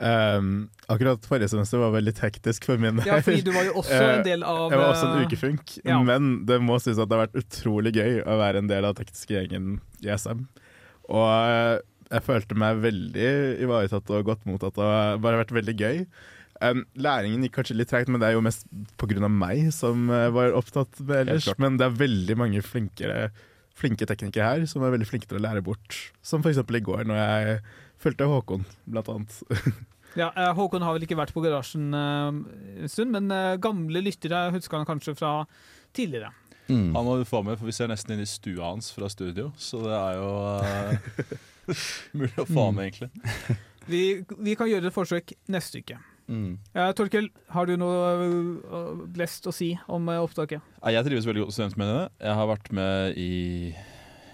Um, 0.03 0.67
akkurat 0.91 1.23
forrige 1.29 1.53
semester 1.53 1.79
var 1.79 1.93
veldig 1.95 2.15
hektisk 2.19 2.67
for 2.67 2.81
min 2.81 2.99
del. 2.99 3.07
Ja, 3.07 3.21
fordi 3.23 3.45
du 3.47 3.53
var 3.55 3.69
jo 3.69 3.77
også 3.83 4.01
en 4.01 4.25
del 4.27 4.43
av 4.43 4.73
Jeg 4.73 4.81
var 4.81 4.89
også 4.89 5.07
en 5.07 5.21
eh, 5.21 5.29
ukefunk, 5.29 5.75
ja. 5.87 6.01
men 6.03 6.33
det 6.49 6.59
må 6.65 6.81
sies 6.83 6.99
at 6.99 7.11
det 7.11 7.19
har 7.19 7.29
vært 7.29 7.39
utrolig 7.39 7.93
gøy 7.95 8.19
å 8.25 8.37
være 8.41 8.65
en 8.65 8.71
del 8.71 8.89
av 8.89 8.97
tekniske 8.99 9.37
gjengen 9.37 9.77
i 10.03 10.11
SM. 10.11 10.43
Og 11.13 11.29
eh, 11.31 11.77
jeg 12.13 12.27
følte 12.27 12.59
meg 12.59 12.83
veldig 12.83 13.31
ivaretatt 13.63 14.11
og 14.17 14.27
godt 14.33 14.47
mottatt, 14.49 14.75
og 14.75 14.83
det 14.83 14.97
har 14.97 15.23
bare 15.23 15.43
vært 15.45 15.55
veldig 15.61 15.77
gøy. 15.79 16.03
Um, 16.63 16.85
læringen 16.95 17.43
gikk 17.47 17.57
kanskje 17.61 17.79
litt 17.79 17.91
tregt, 17.91 18.11
men 18.13 18.23
det 18.23 18.29
er 18.29 18.37
jo 18.37 18.45
mest 18.45 18.67
pga. 19.01 19.31
meg 19.31 19.71
som 19.75 20.11
eh, 20.11 20.29
var 20.35 20.55
opptatt 20.59 20.99
med 21.01 21.25
ellers. 21.25 21.49
Men 21.63 21.79
det 21.79 21.89
er 21.89 21.97
veldig 22.03 22.37
mange 22.39 22.63
flinkere, 22.67 23.31
flinke 23.83 24.07
teknikere 24.09 24.49
her 24.49 24.67
som 24.71 24.85
er 24.85 24.95
veldig 24.95 25.09
flinke 25.09 25.29
til 25.31 25.41
å 25.41 25.45
lære 25.45 25.65
bort. 25.67 25.99
Som 26.25 26.45
f.eks. 26.45 26.63
i 26.63 26.85
går, 26.87 27.05
når 27.11 27.21
jeg 27.21 27.57
fulgte 28.03 28.31
Håkon, 28.31 28.69
blant 28.91 29.11
annet. 29.13 29.41
Ja, 30.13 30.27
eh, 30.37 30.51
Håkon 30.53 30.85
har 30.85 30.93
vel 30.93 31.07
ikke 31.07 31.17
vært 31.17 31.33
på 31.33 31.41
garasjen 31.41 31.87
eh, 31.97 32.41
en 32.85 32.91
stund, 32.93 33.15
men 33.15 33.33
eh, 33.33 33.59
gamle 33.63 34.03
lyttere 34.05 34.51
husker 34.53 34.77
han 34.77 34.89
kanskje 34.89 35.15
fra 35.17 35.31
tidligere. 35.97 36.33
Mm. 36.69 36.95
han 36.95 37.05
må 37.05 37.17
du 37.19 37.25
få 37.25 37.41
med, 37.45 37.57
for 37.57 37.69
vi 37.69 37.75
ser 37.75 37.89
nesten 37.91 38.15
inn 38.15 38.23
i 38.23 38.29
stua 38.29 38.71
hans 38.71 38.91
fra 38.95 39.09
studio. 39.09 39.51
Så 39.57 39.81
det 39.83 39.97
er 39.97 40.19
jo 40.21 40.29
uh, 40.61 41.33
mulig 42.21 42.37
å 42.39 42.47
få 42.49 42.69
med, 42.77 42.91
egentlig. 42.93 43.57
Vi, 43.89 44.03
vi 44.47 44.55
kan 44.57 44.71
gjøre 44.71 44.89
et 44.93 44.95
forsøk 44.95 45.35
neste 45.53 45.83
uke. 45.83 45.99
Mm. 46.29 46.59
Eh, 46.75 46.91
Torkel, 46.99 47.31
har 47.53 47.69
du 47.69 47.75
noe 47.81 49.07
blest 49.13 49.47
å 49.49 49.55
si 49.55 49.73
om 49.91 50.07
eh, 50.13 50.21
opptaket? 50.23 50.63
Jeg 50.93 51.09
trives 51.09 51.27
veldig 51.29 51.45
godt 51.45 51.55
i 51.55 51.57
studentmediene. 51.59 52.05
Jeg 52.23 52.39
har 52.39 52.51
vært 52.51 52.71
med 52.77 53.19
i 53.21 53.33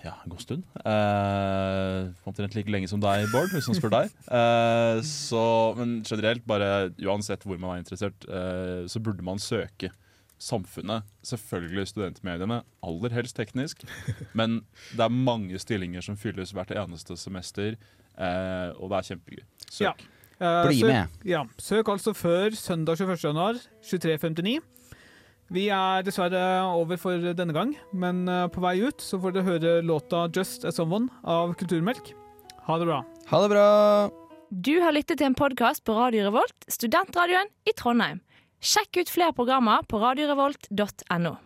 ja, 0.05 0.14
en 0.22 0.33
god 0.33 0.42
stund. 0.42 0.66
Eh, 0.87 2.29
omtrent 2.29 2.55
like 2.57 2.70
lenge 2.72 2.88
som 2.90 3.01
deg, 3.03 3.27
Bård, 3.33 3.51
hvis 3.55 3.68
man 3.70 3.79
spør 3.79 3.94
deg. 3.98 4.12
Eh, 4.38 4.98
så, 5.07 5.40
men 5.79 5.98
generelt, 6.07 6.44
bare 6.48 6.90
uansett 7.01 7.44
hvor 7.46 7.59
man 7.61 7.77
er 7.77 7.83
interessert, 7.83 8.27
eh, 8.29 8.85
så 8.90 9.01
burde 9.03 9.24
man 9.24 9.40
søke 9.42 9.90
samfunnet. 10.38 11.07
Selvfølgelig 11.27 11.88
studentmediene, 11.90 12.61
aller 12.85 13.16
helst 13.16 13.38
teknisk. 13.38 13.83
Men 14.38 14.61
det 14.94 15.07
er 15.09 15.14
mange 15.14 15.59
stillinger 15.62 16.05
som 16.05 16.18
fylles 16.20 16.55
hvert 16.55 16.74
eneste 16.77 17.16
semester, 17.18 17.74
eh, 18.14 18.70
og 18.77 18.92
det 18.92 19.01
er 19.01 19.11
kjempegøy. 19.12 19.44
Søk. 19.66 19.83
Ja. 19.88 19.94
Eh, 20.40 20.66
Bli 20.68 20.81
søk- 20.81 20.92
med. 20.92 21.09
Ja, 21.27 21.44
søk 21.59 21.88
altså 21.88 22.12
før 22.14 22.51
søndag 22.55 22.96
21. 23.01 23.24
januar 23.24 23.55
23.59. 23.83 24.61
Vi 25.51 25.68
er 25.72 26.03
dessverre 26.05 26.62
over 26.77 26.96
for 27.01 27.16
denne 27.35 27.55
gang, 27.57 27.74
men 27.92 28.29
eh, 28.29 28.46
på 28.53 28.61
vei 28.61 28.77
ut 28.85 29.01
så 29.01 29.18
får 29.18 29.33
dere 29.33 29.44
høre 29.48 29.83
låta 29.83 30.29
'Just 30.31 30.64
As 30.64 30.77
Someone' 30.79 31.09
av 31.24 31.55
Kulturmelk. 31.57 32.12
Ha 32.68 32.79
det 32.79 32.87
bra. 32.87 33.03
Ha 33.31 33.40
det 33.42 33.51
bra! 33.51 34.11
Du 34.53 34.81
har 34.81 34.92
lyttet 34.92 35.18
til 35.18 35.27
en 35.27 35.35
podkast 35.35 35.85
på 35.85 35.96
Radio 35.96 36.24
Revolt, 36.29 36.55
studentradioen 36.68 37.48
i 37.66 37.72
Trondheim. 37.77 38.20
Sjekk 38.61 39.01
ut 39.01 39.09
flere 39.11 39.33
programmer 39.33 39.83
på 39.88 39.98
radiorevolt.no. 40.01 41.38